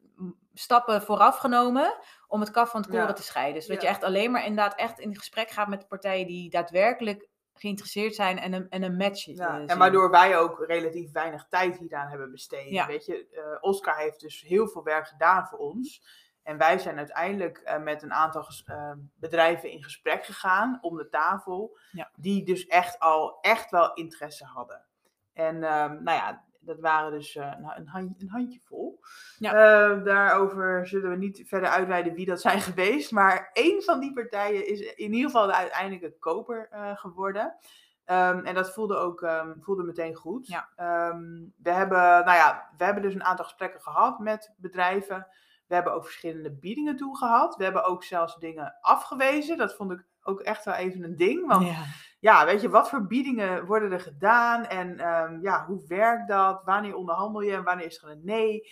[0.53, 1.97] stappen vooraf genomen
[2.27, 3.13] om het kaf van het koren Ja.
[3.13, 3.61] te scheiden.
[3.61, 3.87] Zodat Ja.
[3.87, 8.15] je echt alleen maar inderdaad echt in gesprek gaat met de partijen die daadwerkelijk geïnteresseerd
[8.15, 9.77] zijn en een, en een match Ja, eh, en zien.
[9.77, 12.69] waardoor wij ook relatief weinig tijd hieraan hebben besteed.
[12.69, 12.87] Ja.
[12.87, 16.01] Weet je, eh, Oscar heeft dus heel veel werk gedaan voor ons.
[16.47, 20.97] En wij zijn uiteindelijk eh, met een aantal ges- eh, bedrijven in gesprek gegaan om
[20.97, 21.77] de tafel.
[21.91, 22.09] Ja.
[22.15, 24.85] Die dus echt al echt wel interesse hadden.
[25.33, 28.99] En ehm, nou ja, dat waren dus eh, nou, een, hand, een handjevol.
[29.37, 29.53] Ja.
[29.53, 33.11] Eh, daarover zullen we niet verder uitweiden wie dat zijn geweest.
[33.11, 37.57] Maar één van die partijen is in ieder geval de uiteindelijke koper geworden.
[38.05, 40.47] Ehm, en dat voelde ook ehm, voelde meteen goed.
[40.47, 40.69] Ja.
[40.75, 45.27] Ehm, we, hebben, nou ja, we hebben dus een aantal gesprekken gehad met bedrijven.
[45.67, 47.55] We hebben ook verschillende biedingen toe gehad.
[47.55, 49.57] We hebben ook zelfs dingen afgewezen.
[49.57, 51.47] Dat vond ik ook echt wel even een ding.
[51.47, 51.83] Want Ja.
[52.19, 54.65] ja, weet je, wat voor biedingen worden er gedaan?
[54.65, 56.63] En ehm, ja, hoe werkt dat?
[56.63, 58.71] Wanneer onderhandel je en wanneer is er een nee?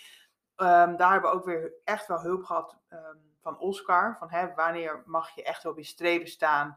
[0.56, 4.16] Ehm, daar hebben we ook weer echt wel hulp gehad ehm, van Oscar.
[4.18, 6.76] Van hè, wanneer mag je echt op je strepen staan?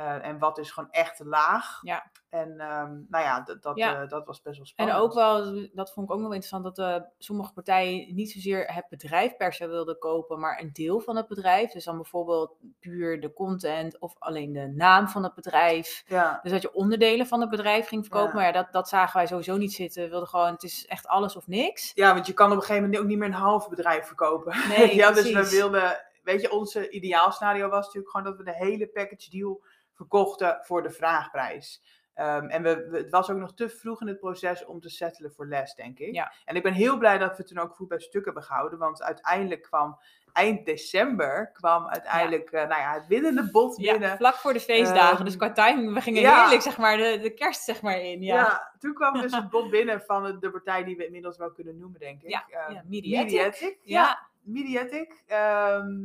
[0.00, 1.78] Eh, en wat is gewoon echt laag?
[1.82, 2.10] Ja.
[2.28, 4.02] En ehm, nou ja, dat, dat, Ja.
[4.02, 4.98] eh, dat was best wel En spannend.
[4.98, 8.72] ook wel, dat vond ik ook nog wel interessant, dat eh, sommige partijen niet zozeer
[8.74, 11.72] het bedrijf per se wilden kopen, maar een deel van het bedrijf.
[11.72, 16.02] Dus dan bijvoorbeeld puur de content of alleen de naam van het bedrijf.
[16.06, 18.34] Ja, Dus dat je onderdelen van het bedrijf ging verkopen.
[18.34, 20.02] Maar ja, dat, dat zagen wij sowieso niet zitten.
[20.02, 21.92] We wilden gewoon, het is echt alles of niks.
[21.94, 24.56] ja, want je kan op een gegeven moment ook niet meer een half bedrijf verkopen.
[24.68, 28.54] Nee, ja, dus we wilden, weet je, onze ideaalscenario was natuurlijk gewoon dat we de
[28.64, 29.62] hele package deal
[30.00, 31.82] verkochten voor de vraagprijs.
[32.14, 34.88] Ehm, en we, we- het was ook nog te vroeg in het proces om te
[34.88, 36.14] settelen voor les, denk ik.
[36.14, 36.32] Ja.
[36.44, 39.02] En ik ben heel blij dat we toen ook voet bij stuk hebben gehouden, want
[39.02, 39.98] uiteindelijk kwam
[40.32, 44.16] eind december kwam uiteindelijk eh, nou ja, het winnende bod Ja, binnen.
[44.16, 45.16] vlak voor de feestdagen.
[45.16, 46.40] Ehm, dus qua timing, we gingen ja.
[46.40, 48.22] heerlijk zeg maar de, de kerst zeg maar in.
[48.22, 48.72] Ja, Ja.
[48.78, 52.00] toen kwam dus het bod binnen van de, partij die we inmiddels wel kunnen noemen,
[52.00, 52.30] denk ik.
[52.30, 53.24] Ja, Ehm, ja, Mediatic.
[53.32, 54.00] Mediatic, Ja.
[54.02, 54.28] ja.
[54.42, 55.22] Mediatic.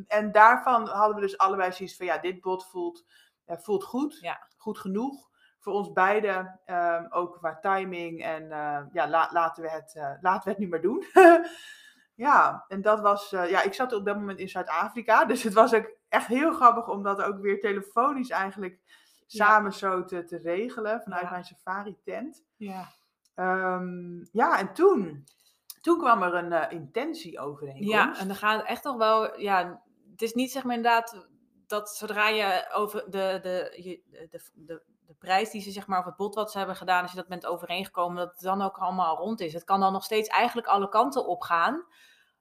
[0.08, 3.06] En daarvan hadden we dus allebei zoiets van, ja, dit bod voelt,
[3.48, 4.18] voelt goed.
[4.22, 4.48] Ja.
[4.58, 5.30] Goed genoeg.
[5.60, 8.24] Voor ons beiden, ehm, ook qua timing.
[8.24, 11.04] En eh, ja, la- laten, we het, eh, laten we het nu maar doen.
[12.16, 15.26] ja, en dat was, eh, ja, ik zat op dat moment in Zuid-Afrika.
[15.32, 18.80] Dus het was ook echt heel grappig om dat ook weer telefonisch eigenlijk
[19.28, 19.46] Ja.
[19.46, 21.02] samen zo te, te regelen.
[21.02, 21.30] Vanuit Ja.
[21.30, 22.44] mijn safari tent.
[22.58, 22.88] ja.
[23.36, 25.24] Ehm, ja, en toen,
[25.82, 27.92] toen kwam er een eh, intentieovereenkomst.
[27.92, 29.40] Ja, en dan gaat het echt nog wel.
[29.40, 29.82] Ja,
[30.12, 31.28] het is niet zeg maar inderdaad
[31.68, 35.88] dat zodra je over de, de, je- de, de, de, de prijs die ze zeg
[35.88, 38.42] maar of het bod wat ze hebben gedaan, als je dat bent overeengekomen, dat het
[38.42, 39.54] dan ook allemaal rond is.
[39.54, 41.86] Het kan dan nog steeds eigenlijk alle kanten op gaan.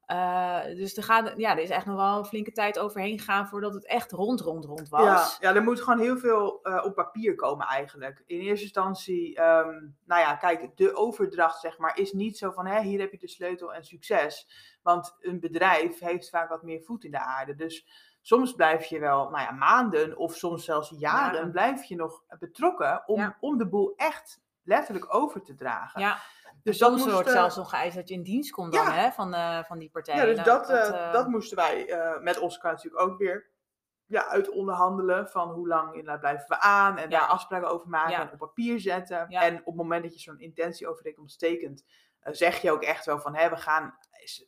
[0.04, 3.48] Eh, dus er, gaat, ja, er is echt nog wel een flinke tijd overheen gegaan
[3.48, 5.02] voordat het echt rond, rond, rond was.
[5.04, 8.22] Ja, ja, er moet gewoon heel veel eh, op papier komen eigenlijk.
[8.26, 9.70] In eerste instantie, ehm,
[10.04, 13.18] nou ja, kijk, de overdracht zeg maar is niet zo van, hè, hier heb je
[13.18, 14.48] de sleutel en succes.
[14.82, 17.54] Want een bedrijf heeft vaak wat meer voet in de aarde.
[17.54, 17.86] Dus
[18.26, 23.02] soms blijf je wel, nou ja, maanden of soms zelfs jaren, blijf je nog betrokken
[23.06, 23.36] om, Ja.
[23.40, 26.00] om de boel echt letterlijk over te dragen.
[26.00, 26.18] Ja,
[26.62, 28.86] dus soms dat moest, wordt eh, zelfs nog geëist dat je in dienst komt dan,
[28.86, 30.28] hè, van, eh, van die partijen.
[30.28, 33.50] Ja, dus dat, eh, eh, dat moesten wij eh, met Oscar natuurlijk ook weer
[34.06, 35.28] ja, uit onderhandelen.
[35.28, 36.98] Van hoe lang inderdaad blijven we aan.
[36.98, 39.28] En daar afspraken over maken en op papier zetten.
[39.28, 41.88] En op het moment dat je zo'n intentieovereenkomst tekent, eh,
[42.24, 43.98] zeg je ook echt wel van hé, we gaan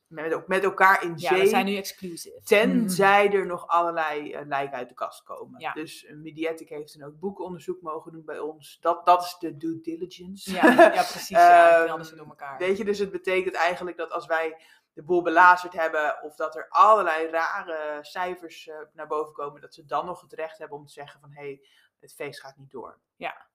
[0.06, 1.40] met, met elkaar in ja, zee.
[1.40, 2.40] we zijn nu exclusive.
[2.44, 5.60] Tenzij er nog allerlei eh, lijken uit de kast komen.
[5.60, 5.72] Ja.
[5.72, 8.78] Dus eh, Mediatic heeft dan ook boekonderzoek mogen doen bij ons.
[8.80, 10.52] Dat, dat is de due diligence.
[10.52, 11.28] Ja, ja precies.
[11.28, 12.58] Ja, ze door elkaar.
[12.58, 14.60] Weet je, dus het betekent eigenlijk dat als wij
[14.92, 19.74] de boel belazerd hebben, of dat er allerlei rare cijfers eh, naar boven komen, dat
[19.74, 21.60] ze dan nog het recht hebben om te zeggen van hé, hey,
[22.00, 22.98] het feest gaat niet door.
[23.16, 23.46] Ja.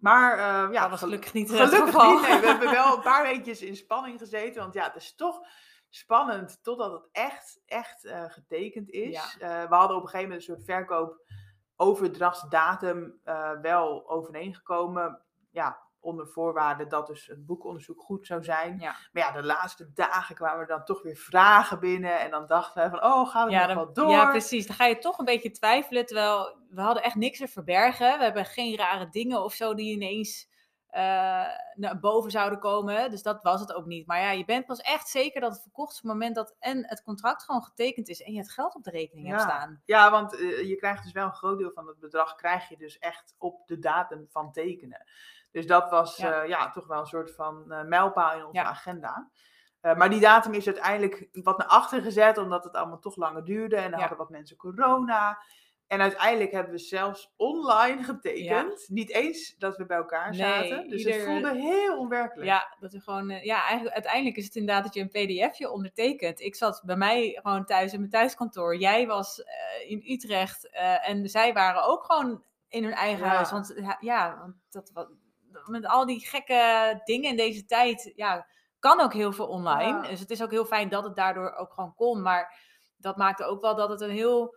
[0.00, 2.12] Maar eh, ja, dat was gel- gelukkig niet het gelukkig geval.
[2.12, 2.20] niet.
[2.28, 5.40] Nee, we hebben wel een paar weekjes in spanning gezeten, want ja, het is toch
[5.88, 9.36] spannend totdat het echt, echt eh, getekend is.
[9.38, 10.64] Eh, we hadden op een gegeven moment een soort
[11.76, 15.22] verkoopoverdrachtsdatum eh wel overeengekomen.
[15.50, 18.78] Ja, onder voorwaarde dat dus het boekonderzoek goed zou zijn.
[18.80, 18.96] Ja.
[19.12, 22.20] Maar ja, de laatste dagen kwamen er dan toch weer vragen binnen.
[22.20, 24.10] En dan dachten we van, oh, gaan we Ja, nog dan- wel door?
[24.10, 24.66] ja, precies.
[24.66, 26.06] Dan ga je toch een beetje twijfelen.
[26.06, 28.18] Terwijl we hadden echt niks te verbergen.
[28.18, 30.52] We hebben geen rare dingen of zo die ineens
[30.88, 31.44] eh,
[31.74, 33.10] naar boven zouden komen.
[33.10, 34.06] Dus dat was het ook niet.
[34.06, 36.56] Maar ja, je bent pas echt zeker dat het verkocht is op het moment dat
[36.58, 39.82] en het contract gewoon getekend is en je het geld op de rekening hebt staan.
[39.84, 42.76] Ja, want eh, je krijgt dus wel een groot deel van het bedrag krijg je
[42.76, 45.06] dus echt op de datum van tekenen.
[45.54, 46.28] Dus dat was Ja.
[46.28, 48.64] ja, ja toch wel een soort van eh, mijlpaal in onze Ja.
[48.64, 49.30] agenda.
[49.80, 53.44] Eh, maar die datum is uiteindelijk wat naar achter gezet, omdat het allemaal toch langer
[53.44, 53.76] duurde.
[53.76, 55.38] En dan hadden wat mensen corona.
[55.86, 58.84] En uiteindelijk hebben we zelfs online getekend.
[58.88, 60.88] Niet eens dat we bij elkaar Nee, zaten.
[60.88, 62.46] Dus het voelde heel onwerkelijk.
[62.48, 65.08] Ja, dat we gewoon, eh, ja, eigenlijk, uiteindelijk is het inderdaad dat je een
[65.48, 66.40] pdfje ondertekent.
[66.40, 68.76] Ik zat bij mij gewoon thuis in mijn thuiskantoor.
[68.76, 73.34] Jij was eh, in Utrecht eh, en zij waren ook gewoon in hun eigen Ja.
[73.34, 73.50] huis.
[73.50, 75.08] Want ja, want dat,
[75.68, 78.46] met al die gekke dingen in deze tijd, ja,
[78.78, 80.02] kan ook heel veel online.
[80.02, 80.08] Ja.
[80.08, 82.22] Dus het is ook heel fijn dat het daardoor ook gewoon kon.
[82.22, 82.58] Maar
[82.96, 84.56] dat maakte ook wel dat het een heel,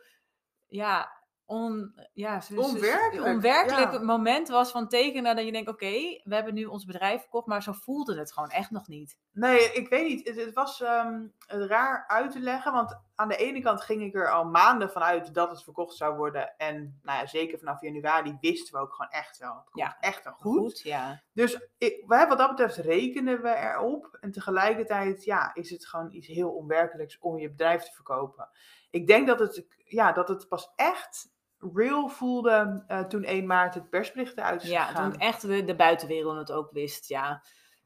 [0.67, 1.16] ja,
[1.47, 3.99] on, ja, zo- Onwerkelijk, onwerkelijk ja.
[3.99, 5.35] moment was van tekenen.
[5.35, 5.91] Dat je denkt, oké,
[6.23, 9.17] we hebben nu ons bedrijf verkocht, maar zo voelde het gewoon echt nog niet.
[9.31, 10.27] Nee, ik weet niet.
[10.27, 12.73] Het, het was ehm, raar uit te leggen.
[12.73, 15.95] Want aan de ene kant ging ik er al maanden van uit dat het verkocht
[15.95, 16.57] zou worden.
[16.57, 19.55] En nou ja, zeker vanaf januari wisten we ook gewoon echt wel.
[19.55, 19.97] Het komt Ja.
[19.99, 20.79] echt wel goed.
[20.79, 21.21] ja.
[21.33, 24.17] Dus ik, wat dat betreft rekenen we erop.
[24.21, 28.49] En tegelijkertijd ja, is het gewoon iets heel onwerkelijks om je bedrijf te verkopen.
[28.89, 31.35] Ik denk dat het, ja, dat het pas echt
[31.73, 35.75] real voelde eh, toen 1 maart het persbericht eruit is Ja, toen echt de, de
[35.75, 37.43] buitenwereld het ook wist, ja.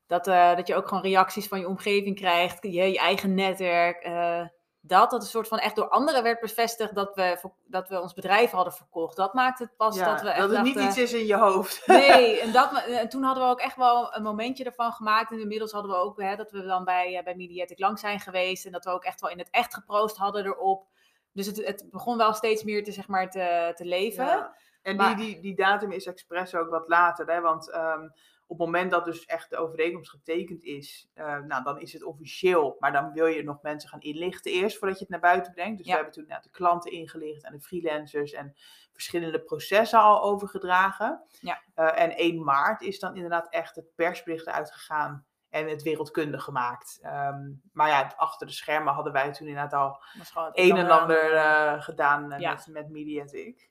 [0.08, 4.04] Dat, eh, dat je ook gewoon reacties van je omgeving krijgt, je, je eigen netwerk.
[4.04, 4.46] eh,
[4.84, 8.14] dat, dat een soort van echt door anderen werd bevestigd dat we, dat we ons
[8.14, 9.16] bedrijf hadden verkocht.
[9.16, 11.36] Dat maakt het pas Ja, dat we echt dat het niet iets is in je
[11.36, 11.84] hoofd.
[11.88, 15.32] Nee, en, dat, en toen hadden we ook echt wel een momentje ervan gemaakt.
[15.32, 18.66] En inmiddels hadden we ook hè, dat we dan bij, bij Mediatic lang zijn geweest.
[18.66, 20.88] En dat we ook echt wel in het echt geproost hadden erop.
[21.34, 24.26] Dus het, het begon wel steeds meer te, zeg maar, te, te leven.
[24.26, 24.56] Ja.
[24.82, 27.26] En Maar- die, die, die datum is expres ook wat later.
[27.32, 27.42] Hè?
[27.42, 28.04] Want ehm,
[28.48, 32.04] op het moment dat dus echt de overeenkomst getekend is, eh, nou, dan is het
[32.04, 32.76] officieel.
[32.80, 35.78] Maar dan wil je nog mensen gaan inlichten eerst voordat je het naar buiten brengt.
[35.78, 35.92] Dus Ja.
[35.92, 38.56] we hebben toen nou, de klanten ingelicht en de freelancers en
[38.92, 41.24] verschillende processen al overgedragen.
[41.40, 41.62] Ja.
[41.76, 47.00] Eh, en 1 maart is dan inderdaad echt het persbericht uitgegaan en het wereldkundig gemaakt.
[47.02, 51.34] Ehm, maar ja, achter de schermen hadden wij toen inderdaad al het een en ander
[51.34, 52.58] eh, gedaan eh, Ja.
[52.68, 53.70] met, met.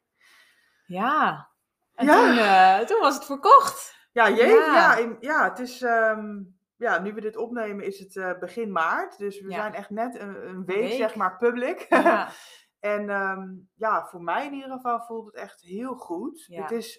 [0.87, 1.49] Ja.
[1.95, 2.15] En Ja.
[2.15, 3.99] Toen, eh, toen was het verkocht.
[4.13, 4.75] Ja, jee, Ja.
[4.75, 4.97] ja.
[4.97, 6.43] in- ja, het is, ehm,
[6.77, 9.19] ja, nu we dit opnemen is het begin maart.
[9.19, 9.57] Dus we Ja.
[9.57, 10.93] zijn echt net een, een week, week.
[10.93, 11.87] zeg maar, public.
[11.89, 12.29] Ja.
[12.81, 16.45] en ehm, ja, voor mij in ieder geval voelt het echt heel goed.
[16.47, 16.63] Ja.
[16.63, 16.97] Het, is,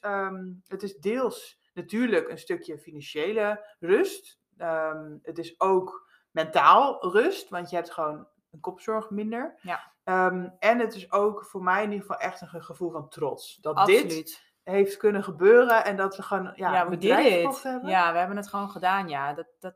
[0.68, 4.40] het is deels natuurlijk een stukje financiële rust.
[4.58, 9.60] Ehm, het is ook mentaal rust, want je hebt gewoon een kopzorg minder.
[9.62, 9.92] Ja.
[10.04, 13.10] Ehm, en het is ook voor mij in ieder geval echt een ge- gevoel van
[13.10, 13.56] trots.
[13.62, 14.14] Dat dit
[14.64, 17.64] heeft kunnen gebeuren en dat we gewoon ja, Ja, we bedrijf did verkocht it.
[17.64, 17.90] hebben.
[17.90, 19.10] Ja, we hebben het gewoon gedaan.
[19.10, 19.74] Ja, dat, dat,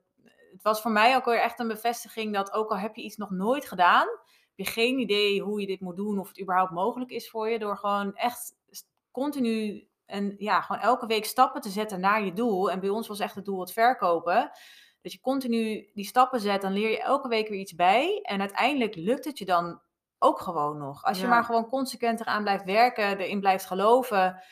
[0.51, 3.17] het was voor mij ook weer echt een bevestiging dat ook al heb je iets
[3.17, 6.71] nog nooit gedaan, heb je geen idee hoe je dit moet doen of het überhaupt
[6.71, 8.55] mogelijk is voor je, door gewoon echt
[9.11, 12.71] continu en ja, gewoon elke week stappen te zetten naar je doel.
[12.71, 14.51] En bij ons was echt het doel het verkopen.
[15.01, 18.19] Dat je continu die stappen zet, dan leer je elke week weer iets bij.
[18.21, 19.81] En uiteindelijk lukt het je dan
[20.19, 21.03] ook gewoon nog.
[21.03, 21.29] Als je Ja.
[21.29, 24.43] maar gewoon consequent eraan blijft werken, erin blijft geloven,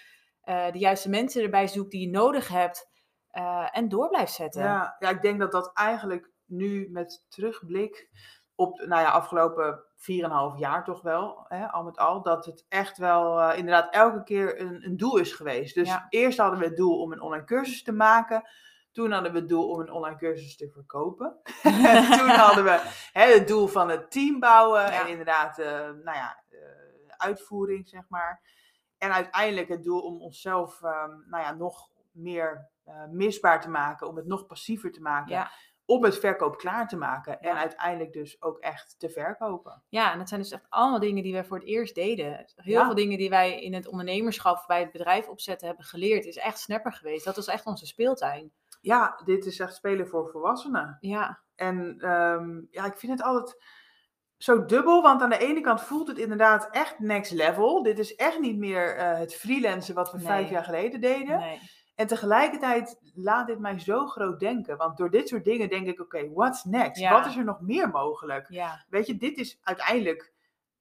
[0.41, 2.91] eh, de juiste mensen erbij zoekt die je nodig hebt
[3.27, 4.63] eh, en door blijft zetten.
[4.63, 8.09] Ja, ja, ik denk dat dat eigenlijk nu met terugblik
[8.55, 12.97] op nou ja, afgelopen 4,5 jaar toch wel, hè, al met al, dat het echt
[12.97, 15.75] wel eh, inderdaad elke keer een, een doel is geweest.
[15.75, 16.05] Dus Ja.
[16.09, 18.43] eerst hadden we het doel om een online cursus te maken.
[18.91, 21.39] Toen hadden we het doel om een online cursus te verkopen.
[22.19, 25.01] Toen hadden we hè, het doel van het team bouwen Ja.
[25.01, 26.59] en inderdaad, eh, nou ja, eh,
[27.17, 28.41] uitvoering zeg maar.
[28.97, 32.71] En uiteindelijk het doel om onszelf ehm, nou ja, nog meer
[33.11, 35.51] misbaar te maken, om het nog passiever te maken, Ja.
[35.85, 37.57] Om het verkoop klaar te maken en Ja.
[37.59, 39.83] uiteindelijk dus ook echt te verkopen.
[39.89, 42.45] Ja, en dat zijn dus echt allemaal dingen die wij voor het eerst deden.
[42.55, 42.85] Heel Ja.
[42.85, 46.59] veel dingen die wij in het ondernemerschap bij het bedrijf opzetten hebben geleerd, is echt
[46.59, 47.25] snapper geweest.
[47.25, 48.51] Dat was echt onze speeltuin.
[48.81, 50.97] Ja, dit is echt spelen voor volwassenen.
[50.99, 53.63] Ja, En ehm, ja, ik vind het altijd
[54.37, 57.83] zo dubbel, want aan de ene kant voelt het inderdaad echt next level.
[57.83, 60.25] Dit is echt niet meer eh, het freelancen wat we Nee.
[60.25, 61.39] vijf jaar geleden deden.
[61.39, 61.59] nee.
[61.95, 64.77] En tegelijkertijd laat dit mij zo groot denken.
[64.77, 67.01] Want door dit soort dingen denk ik, oké, what's next?
[67.01, 67.11] Ja.
[67.11, 68.45] Wat is er nog meer mogelijk?
[68.49, 70.33] Ja, Weet je, dit is uiteindelijk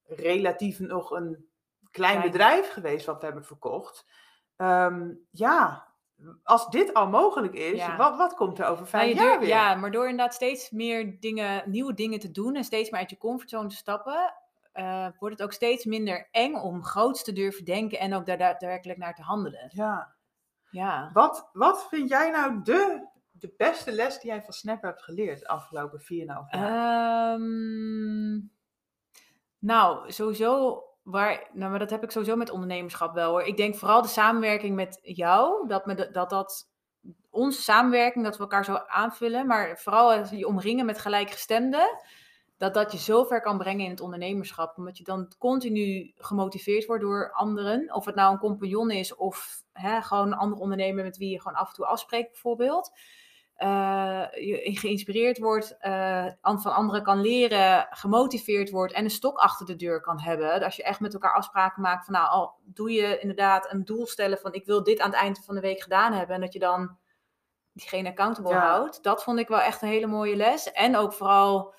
[0.07, 1.47] relatief nog een
[1.91, 2.31] klein Klein.
[2.31, 4.07] bedrijf geweest wat we hebben verkocht.
[4.57, 5.87] Ehm, ja,
[6.43, 7.97] als dit al mogelijk is, Ja.
[7.97, 9.49] wat, wat komt er over vijf jaar weer?
[9.49, 13.11] ja, maar door inderdaad steeds meer dingen, nieuwe dingen te doen en steeds meer uit
[13.11, 14.35] je comfortzone te stappen,
[14.73, 18.39] eh, wordt het ook steeds minder eng om groots te durven denken en ook daar
[18.39, 19.71] daadwerkelijk naar te handelen.
[19.73, 20.15] Ja.
[20.73, 21.11] Ja.
[21.13, 25.41] Wat, wat vind jij nou de, de beste les die jij van Snap hebt geleerd
[25.41, 26.47] de afgelopen 4,5 jaar?
[26.49, 28.41] Ehm,
[29.59, 33.43] nou, sowieso, waar, nou, maar dat heb ik sowieso met ondernemerschap wel hoor.
[33.43, 36.71] Ik denk vooral de samenwerking met jou, dat me dat, dat
[37.31, 42.01] onze samenwerking, dat we elkaar zo aanvullen, maar vooral als je omringen met gelijkgestemden,
[42.63, 44.77] dat dat je zo ver kan brengen in het ondernemerschap.
[44.77, 47.95] Omdat je dan continu gemotiveerd wordt door anderen.
[47.95, 51.41] Of het nou een compagnon is of hè, gewoon een andere ondernemer met wie je
[51.41, 52.91] gewoon af en toe afspreekt bijvoorbeeld.
[53.55, 59.37] Eh, je geïnspireerd wordt, eh, an- van anderen kan leren, gemotiveerd wordt en een stok
[59.39, 60.63] achter de deur kan hebben.
[60.63, 64.07] Als je echt met elkaar afspraken maakt van nou, al doe je inderdaad een doel
[64.07, 66.35] stellen van ik wil dit aan het eind van de week gedaan hebben.
[66.35, 66.97] En dat je dan
[67.73, 68.67] diegene accountable Ja.
[68.67, 69.03] houdt.
[69.03, 70.73] Dat vond ik wel echt een hele mooie les.
[70.73, 71.75] En ook vooral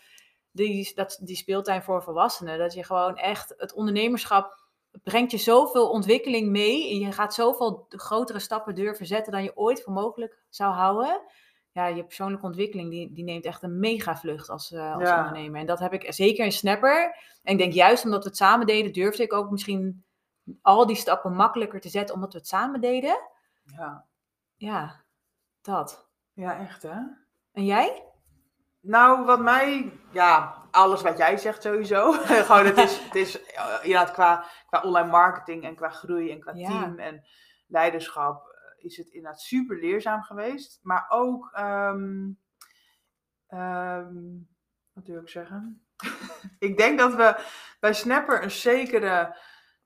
[0.53, 2.57] die, dat, die speeltuin voor volwassenen.
[2.59, 4.61] Dat je gewoon echt het ondernemerschap
[5.03, 6.89] brengt je zoveel ontwikkeling mee.
[6.89, 11.21] En je gaat zoveel grotere stappen durven zetten dan je ooit voor mogelijk zou houden.
[11.71, 15.17] Ja, je persoonlijke ontwikkeling die, die neemt echt een mega vlucht als, eh, als Ja.
[15.17, 15.59] ondernemer.
[15.59, 17.15] En dat heb ik zeker in Snapper.
[17.43, 20.05] En ik denk juist omdat we het samen deden, durfde ik ook misschien
[20.61, 23.17] al die stappen makkelijker te zetten omdat we het samen deden.
[23.63, 24.05] Ja.
[24.55, 25.03] Ja,
[25.61, 26.07] dat.
[26.33, 26.97] ja, echt hè?
[27.51, 28.03] En jij?
[28.85, 32.11] Nou, wat mij, ja, alles wat jij zegt sowieso.
[32.47, 36.39] Gewoon, het is, het is eh, inderdaad qua, qua online marketing en qua groei en
[36.39, 36.67] qua Ja.
[36.67, 37.23] team en
[37.67, 40.79] leiderschap eh, is het inderdaad super leerzaam geweest.
[40.81, 42.29] Maar ook, ehm,
[43.47, 44.13] ehm,
[44.93, 45.85] wat wil ik zeggen?
[46.59, 47.35] ik denk dat we
[47.79, 49.35] bij Snapper een zekere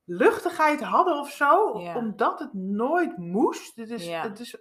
[0.04, 1.96] luchtigheid hadden of zo, Ja.
[1.96, 3.76] omdat het nooit moest.
[3.76, 4.22] Het is, Ja.
[4.22, 4.58] het is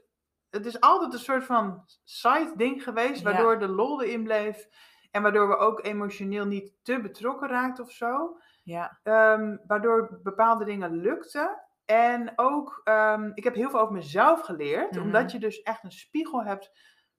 [0.56, 3.30] het is altijd een soort van side ding geweest, Ja.
[3.30, 4.66] waardoor de lol erin bleef.
[5.10, 8.38] En waardoor we ook emotioneel niet te betrokken raakten of zo.
[8.62, 11.60] Ja, Ehm, waardoor bepaalde dingen lukten.
[11.84, 14.90] En ook, ehm, ik heb heel veel over mezelf geleerd.
[14.92, 15.02] Mhm.
[15.02, 16.70] Omdat je dus echt een spiegel hebt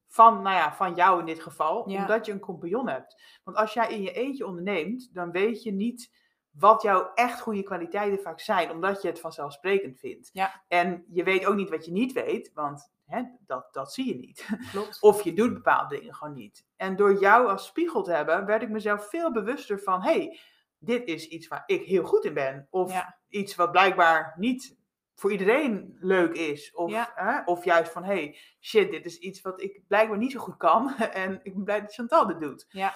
[0.06, 1.88] van, nou ja, van jou in dit geval.
[1.90, 2.00] Ja.
[2.00, 3.40] Omdat je een compagnon hebt.
[3.44, 6.26] Want als jij in je eentje onderneemt, dan weet je niet
[6.58, 8.70] wat jouw echt goede kwaliteiten vaak zijn.
[8.70, 10.30] Omdat je het vanzelfsprekend vindt.
[10.32, 10.64] Ja.
[10.68, 14.14] En je weet ook niet wat je niet weet, want hè, dat, dat zie je
[14.14, 14.48] niet.
[14.72, 15.02] klopt.
[15.02, 16.64] Of je doet bepaalde dingen gewoon niet.
[16.76, 20.38] En door jou als spiegel te hebben, werd ik mezelf veel bewuster van: hey,
[20.78, 22.66] dit is iets waar ik heel goed in ben.
[22.70, 23.18] Of Ja.
[23.28, 24.76] iets wat blijkbaar niet
[25.14, 26.74] voor iedereen leuk is.
[26.74, 27.12] Of, Ja.
[27.14, 30.56] hè, of juist van: hey, shit, dit is iets wat ik blijkbaar niet zo goed
[30.56, 30.94] kan.
[31.24, 32.66] en ik ben blij dat Chantal dit doet.
[32.68, 32.94] Ja.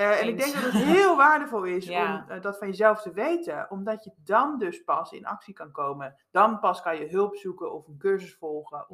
[0.00, 2.14] Eh, en ik denk dat het heel waardevol is Ja.
[2.24, 5.70] om eh, dat van jezelf te weten, omdat je dan dus pas in actie kan
[5.70, 6.16] komen.
[6.30, 8.88] Dan pas kan je hulp zoeken of een cursus volgen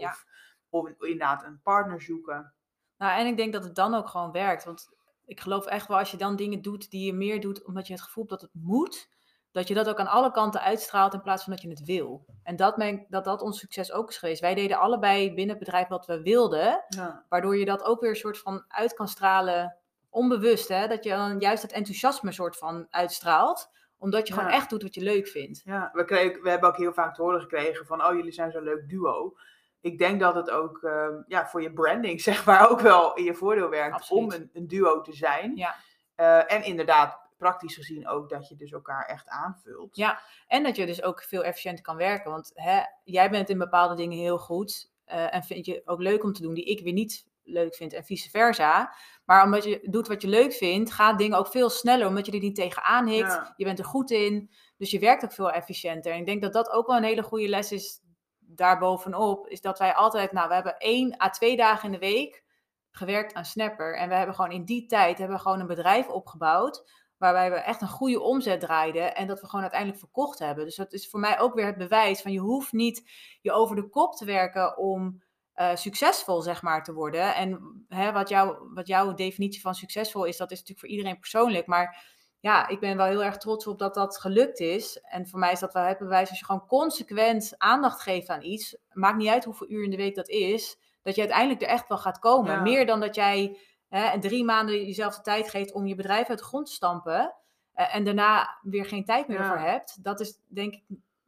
[0.70, 2.54] of, inderdaad een partner zoeken.
[2.96, 4.64] Nou, en ik denk dat het dan ook gewoon werkt.
[4.64, 4.88] Want
[5.24, 7.92] ik geloof echt wel als je dan dingen doet die je meer doet omdat je
[7.92, 9.09] het gevoel hebt dat het moet,
[9.50, 12.24] dat je dat ook aan alle kanten uitstraalt in plaats van dat je het wil.
[12.42, 14.40] En dat, men, dat dat ons succes ook is geweest.
[14.40, 17.24] Wij deden allebei binnen het bedrijf wat we wilden, Ja.
[17.28, 19.76] waardoor je dat ook weer een soort van uit kan stralen,
[20.16, 20.88] onbewust, hè?
[20.88, 24.94] dat je dan juist het enthousiasme soort van uitstraalt, omdat je gewoon echt doet wat
[24.94, 25.62] je leuk vindt.
[25.64, 28.50] Ja, we, kregen, we hebben ook heel vaak te horen gekregen van, oh jullie zijn
[28.50, 29.36] zo'n leuk duo.
[29.80, 33.24] Ik denk dat het ook ehm, ja, voor je branding zeg maar ook wel in
[33.24, 34.24] je voordeel werkt Absoluut.
[34.24, 35.56] om een, een duo te zijn.
[35.56, 35.74] Ja.
[36.14, 39.96] Eh, en inderdaad, praktisch gezien ook dat je dus elkaar echt aanvult.
[39.96, 40.20] Ja.
[40.46, 42.30] En dat je dus ook veel efficiënter kan werken.
[42.30, 44.94] Want hè, jij bent in bepaalde dingen heel goed.
[45.04, 47.92] eh, en vind je ook leuk om te doen die ik weer niet leuk vind.
[47.92, 48.94] En vice versa.
[49.26, 52.06] Maar omdat je doet wat je leuk vindt, gaan dingen ook veel sneller.
[52.06, 53.32] Omdat je er niet tegenaan hikt.
[53.32, 53.54] Ja.
[53.56, 54.50] Je bent er goed in.
[54.76, 56.12] Dus je werkt ook veel efficiënter.
[56.12, 58.00] En ik denk dat dat ook wel een hele goede les is
[58.38, 59.48] daarbovenop.
[59.48, 62.44] Is dat wij altijd, nou we hebben één à twee dagen in de week
[62.90, 63.96] gewerkt aan Snapper.
[63.96, 67.56] En we hebben gewoon in die tijd hebben we gewoon een bedrijf opgebouwd waarbij we
[67.56, 70.64] echt een goede omzet draaiden en dat we gewoon uiteindelijk verkocht hebben.
[70.64, 73.10] Dus dat is voor mij ook weer het bewijs van je hoeft niet
[73.40, 75.22] je over de kop te werken om
[75.57, 77.34] eh, succesvol zeg maar te worden.
[77.34, 81.18] En hè, wat, jou, wat jouw definitie van succesvol is, dat is natuurlijk voor iedereen
[81.18, 81.66] persoonlijk.
[81.66, 82.04] Maar
[82.40, 85.00] ja, ik ben wel heel erg trots op dat dat gelukt is.
[85.02, 88.42] En voor mij is dat wel het bewijs als je gewoon consequent aandacht geeft aan
[88.42, 91.68] iets, maakt niet uit hoeveel uur in de week dat is, dat je uiteindelijk er
[91.68, 92.52] echt wel gaat komen.
[92.52, 92.61] Ja.
[92.61, 96.38] Meer dan dat jij hè, drie maanden jezelf de tijd geeft om je bedrijf uit
[96.38, 97.34] de grond te stampen.
[97.72, 99.48] eh, en daarna weer geen tijd meer Ja.
[99.48, 100.04] voor hebt.
[100.04, 100.82] Dat is denk ik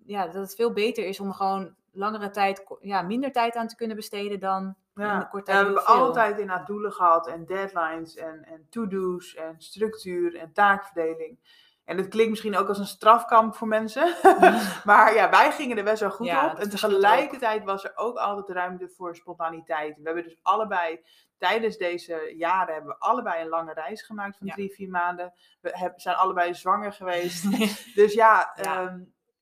[0.04, 3.76] ja, dat het veel beter is om gewoon langere tijd, ja, minder tijd aan te
[3.76, 6.06] kunnen besteden dan in Ja, de korte ja, tijd we hebben veel.
[6.06, 11.38] altijd inderdaad doelen gehad en deadlines en, en to-do's en structuur en taakverdeling.
[11.84, 14.14] En het klinkt misschien ook als een strafkamp voor mensen.
[14.84, 16.58] maar ja, wij gingen er best wel goed Ja, op.
[16.58, 19.96] En tegelijkertijd was er ook altijd ruimte voor spontaniteit.
[19.96, 21.00] We hebben dus allebei,
[21.38, 24.52] tijdens deze jaren, hebben we allebei een lange reis gemaakt van Ja.
[24.54, 25.32] drie, vier maanden.
[25.60, 27.44] We zijn allebei zwanger geweest.
[27.94, 28.98] Dus ja, Ja.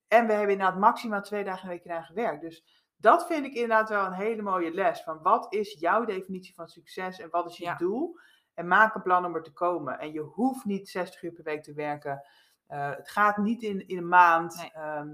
[0.08, 2.40] En we hebben inderdaad maximaal twee dagen in de week eraan gewerkt.
[2.40, 2.64] Dus
[2.96, 5.02] dat vind ik inderdaad wel een hele mooie les.
[5.02, 7.74] Van wat is jouw definitie van succes en wat is je Ja.
[7.74, 8.18] doel?
[8.54, 9.98] En maak een plan om er te komen.
[9.98, 12.22] En je hoeft niet 60 uur per week te werken.
[12.66, 14.56] Eh, het gaat niet in, in een maand.
[14.56, 14.70] Nee.
[14.72, 15.08] Ehm,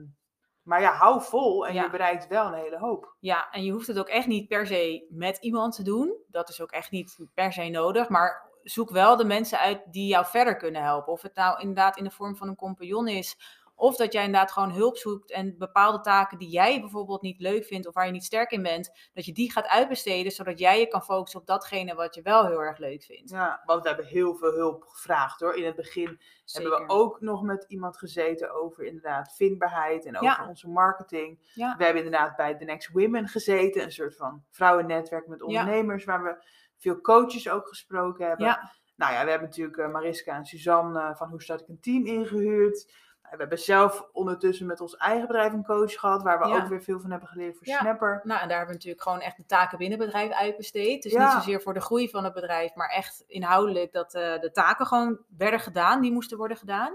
[0.62, 1.82] maar ja, hou vol en Ja.
[1.82, 3.16] je bereikt wel een hele hoop.
[3.18, 6.16] Ja, en je hoeft het ook echt niet per se met iemand te doen.
[6.26, 8.08] Dat is ook echt niet per se nodig.
[8.08, 11.12] Maar zoek wel de mensen uit die jou verder kunnen helpen.
[11.12, 13.36] Of het nou inderdaad in de vorm van een compagnon is.
[13.74, 17.64] Of dat jij inderdaad gewoon hulp zoekt en bepaalde taken die jij bijvoorbeeld niet leuk
[17.64, 20.80] vindt of waar je niet sterk in bent, dat je die gaat uitbesteden, zodat jij
[20.80, 23.30] je kan focussen op datgene wat je wel heel erg leuk vindt.
[23.30, 25.54] Ja, want we hebben heel veel hulp gevraagd hoor.
[25.54, 30.26] In het begin hebben we ook nog met iemand gezeten over inderdaad vindbaarheid en over
[30.26, 30.48] Ja.
[30.48, 31.50] onze marketing.
[31.54, 31.74] Ja.
[31.78, 36.22] We hebben inderdaad bij The Next Women gezeten, een soort van vrouwennetwerk met ondernemers, waar
[36.22, 36.44] we
[36.78, 38.70] veel coaches ook gesproken hebben.
[38.96, 41.80] Nou ja, we hebben natuurlijk eh, Mariska en Suzanne eh, van Hoe Start ik een
[41.80, 42.92] Team ingehuurd.
[43.32, 46.56] We hebben zelf ondertussen met ons eigen bedrijf een coach gehad, waar we Ja.
[46.56, 47.78] ook weer veel van hebben geleerd voor Ja.
[47.78, 48.20] Snapper.
[48.24, 51.02] Nou, en daar hebben we natuurlijk gewoon echt de taken binnen het bedrijf uitbesteed.
[51.02, 51.24] Dus Ja.
[51.24, 54.86] niet zozeer voor de groei van het bedrijf, maar echt inhoudelijk dat eh, de taken
[54.86, 56.92] gewoon werden gedaan, die moesten worden gedaan.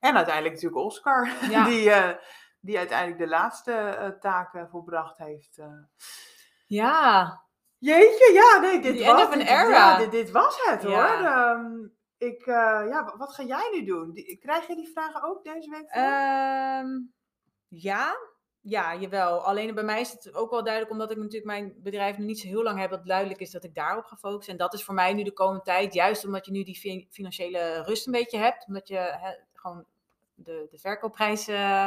[0.00, 1.28] En uiteindelijk natuurlijk Oscar,
[1.68, 2.16] die, eh,
[2.60, 5.58] die uiteindelijk de laatste eh, taken volbracht heeft.
[6.66, 7.42] Ja,
[7.78, 9.68] Jeetje, ja, nee, dit was end of an dit- era.
[9.68, 10.92] Ja, dit, dit was het hoor.
[10.92, 11.64] Ja.
[12.20, 12.54] Ik, eh,
[12.88, 14.14] ja, wa- wat ga jij nu doen?
[14.40, 15.88] Krijg je die vragen ook deze week?
[15.88, 16.88] Ehm,
[17.68, 18.16] ja,
[18.60, 19.38] ja, jawel.
[19.44, 22.40] Alleen bij mij is het ook wel duidelijk, omdat ik natuurlijk mijn bedrijf nu niet
[22.40, 24.52] zo heel lang heb, dat duidelijk is dat ik daarop ga focussen.
[24.52, 27.06] En dat is voor mij nu de komende tijd, juist omdat je nu die fi-
[27.10, 29.18] financiële rust een beetje hebt, omdat je
[29.54, 29.84] gewoon
[30.34, 31.84] de, de verkoopprijs eh,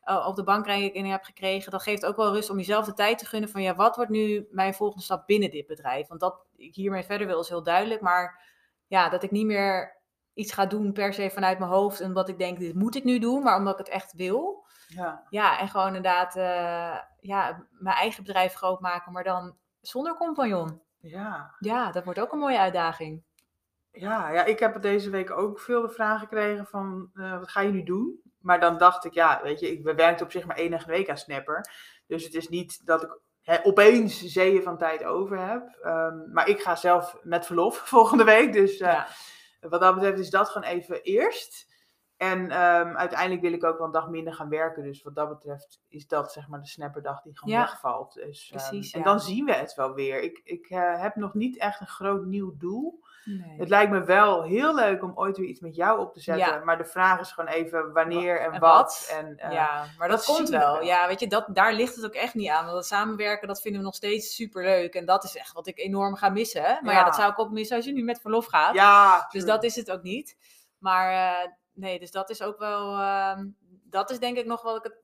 [0.00, 1.70] eh, op de bankrekening hebt gekregen.
[1.70, 4.10] Dat geeft ook wel rust om jezelf de tijd te gunnen van, ja, wat wordt
[4.10, 6.08] nu mijn volgende stap binnen dit bedrijf?
[6.08, 8.48] Want dat ik hiermee verder wil is heel duidelijk, maar
[8.90, 9.96] ja, dat ik niet meer
[10.34, 13.04] iets ga doen per se vanuit mijn hoofd en omdat ik denk, dit moet ik
[13.04, 14.66] nu doen, maar omdat ik het echt wil.
[14.86, 15.26] ja.
[15.28, 20.82] Ja, en gewoon inderdaad eh, ja, mijn eigen bedrijf groot maken, maar dan zonder compagnon.
[20.98, 21.54] Ja.
[21.58, 23.22] Ja, dat wordt ook een mooie uitdaging.
[23.90, 27.60] Ja, ja, ik heb deze week ook veel de vraag gekregen van, eh, wat ga
[27.60, 28.20] je nu doen?
[28.38, 31.10] Maar dan dacht ik, ja, weet je, ik we werkte op zich maar één week
[31.10, 31.70] aan Snapper.
[32.06, 35.78] Dus het is niet dat ik hè, opeens zeeën van tijd over heb.
[35.82, 38.52] Ehm, maar ik ga zelf met verlof volgende week.
[38.52, 39.08] Dus eh, ja.
[39.60, 41.68] wat dat betreft is dat gewoon even eerst.
[42.20, 44.82] En ehm, uiteindelijk wil ik ook wel een dag minder gaan werken.
[44.82, 48.14] Dus wat dat betreft is dat zeg maar de snapperdag die gewoon Ja, wegvalt.
[48.14, 50.20] Dus, ehm, precies, En dan zien we het wel weer.
[50.22, 53.00] Ik, ik eh, heb nog niet echt een groot nieuw doel.
[53.24, 53.58] Nee.
[53.58, 56.46] Het lijkt me wel heel leuk om ooit weer iets met jou op te zetten.
[56.54, 56.64] Ja.
[56.64, 58.60] Maar de vraag is gewoon even wanneer en, En wat.
[58.60, 59.16] wat?
[59.18, 60.72] En, eh, ja, maar dat, dat komt wel.
[60.72, 60.82] wel.
[60.82, 62.62] Ja, weet je, dat, daar ligt het ook echt niet aan.
[62.64, 64.94] Want dat samenwerken, dat vinden we nog steeds super leuk.
[64.94, 66.62] En dat is echt wat ik enorm ga missen.
[66.62, 67.04] Maar ja, Ja.
[67.04, 68.74] dat zou ik ook missen als je nu met verlof gaat.
[68.74, 70.36] ja Dus dat is het ook niet.
[70.78, 71.50] Maar eh,
[71.80, 72.98] nee, dus dat is ook wel.
[72.98, 73.46] ehm,
[73.84, 74.94] dat is denk ik nog wat ik het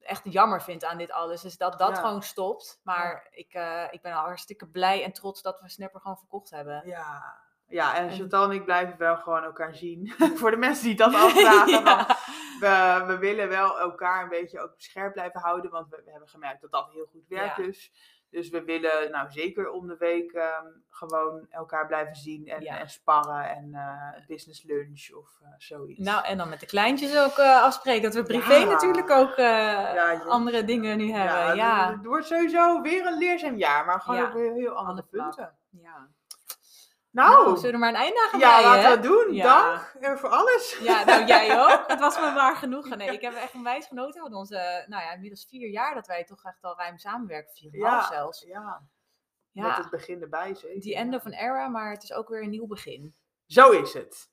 [0.00, 1.40] echt jammer vind aan dit alles.
[1.42, 2.02] Dus dat dat Ja.
[2.02, 2.80] gewoon stopt.
[2.82, 6.50] Maar ik, eh, ik ben al hartstikke blij en trots dat we Snapper gewoon verkocht
[6.50, 6.82] hebben.
[6.86, 7.36] Ja.
[7.68, 10.12] ja, en Chantal en ik blijven wel gewoon elkaar zien.
[10.40, 11.68] Voor de mensen die dat afvragen.
[11.68, 11.84] Ja.
[11.84, 12.18] want
[12.60, 15.70] We, we willen wel elkaar een beetje ook scherp blijven houden.
[15.70, 17.92] Want we, we hebben gemerkt dat dat heel goed werkt dus.
[18.34, 22.48] Dus we willen nou zeker om de week ehm, gewoon elkaar blijven zien.
[22.48, 22.78] En, Ja.
[22.78, 26.00] en sparren en eh, business lunch of eh, zoiets.
[26.00, 28.02] Nou, en dan met de kleintjes ook eh, afspreken.
[28.02, 28.64] Dat we privé Ja.
[28.64, 31.36] natuurlijk ook Ja, andere dingen nu hebben.
[31.36, 35.06] Ja, Ja, Het, wordt sowieso weer een leerzaam jaar, maar gewoon op weer heel andere
[35.10, 35.52] punten.
[35.70, 36.08] ja.
[37.14, 39.34] Nou, Nou, zullen we er maar een einde aan gaan ja, laten we het doen.
[39.34, 39.70] Ja.
[39.70, 40.78] Dank eh, voor alles.
[40.82, 41.84] Ja, nou jij ook.
[41.86, 42.98] Het was me maar genoegen.
[42.98, 46.24] Nee, ik heb echt onwijs genoten van onze, nou ja, inmiddels vier jaar dat wij
[46.24, 47.54] toch echt al ruim samenwerken.
[47.54, 48.42] Vier een half zelfs.
[48.42, 48.82] Ja,
[49.50, 49.66] Ja.
[49.66, 50.80] met het begin erbij zeker.
[50.80, 53.14] The end of an era, maar het is ook weer een nieuw begin.
[53.46, 54.30] Zo is het.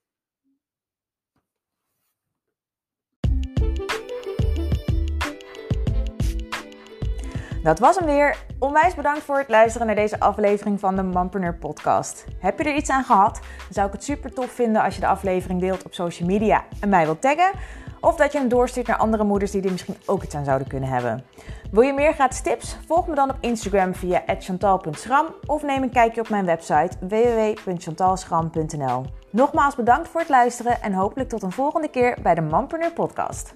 [7.63, 8.37] Dat was hem weer.
[8.59, 12.25] Onwijs bedankt voor het luisteren naar deze aflevering van de Mompreneur podcast.
[12.39, 13.33] Heb je er iets aan gehad?
[13.33, 16.63] Dan zou ik het super tof vinden als je de aflevering deelt op social media
[16.79, 17.51] en mij wilt taggen.
[17.99, 20.67] Of dat je hem doorstuurt naar andere moeders die er misschien ook iets aan zouden
[20.67, 21.23] kunnen hebben.
[21.71, 22.77] Wil je meer gratis tips?
[22.87, 29.05] Volg me dan op Instagram via chantal.schram of neem een kijkje op mijn website www.chantalschram.nl.
[29.29, 33.53] Nogmaals bedankt voor het luisteren en hopelijk tot een volgende keer bij de Mompreneur podcast.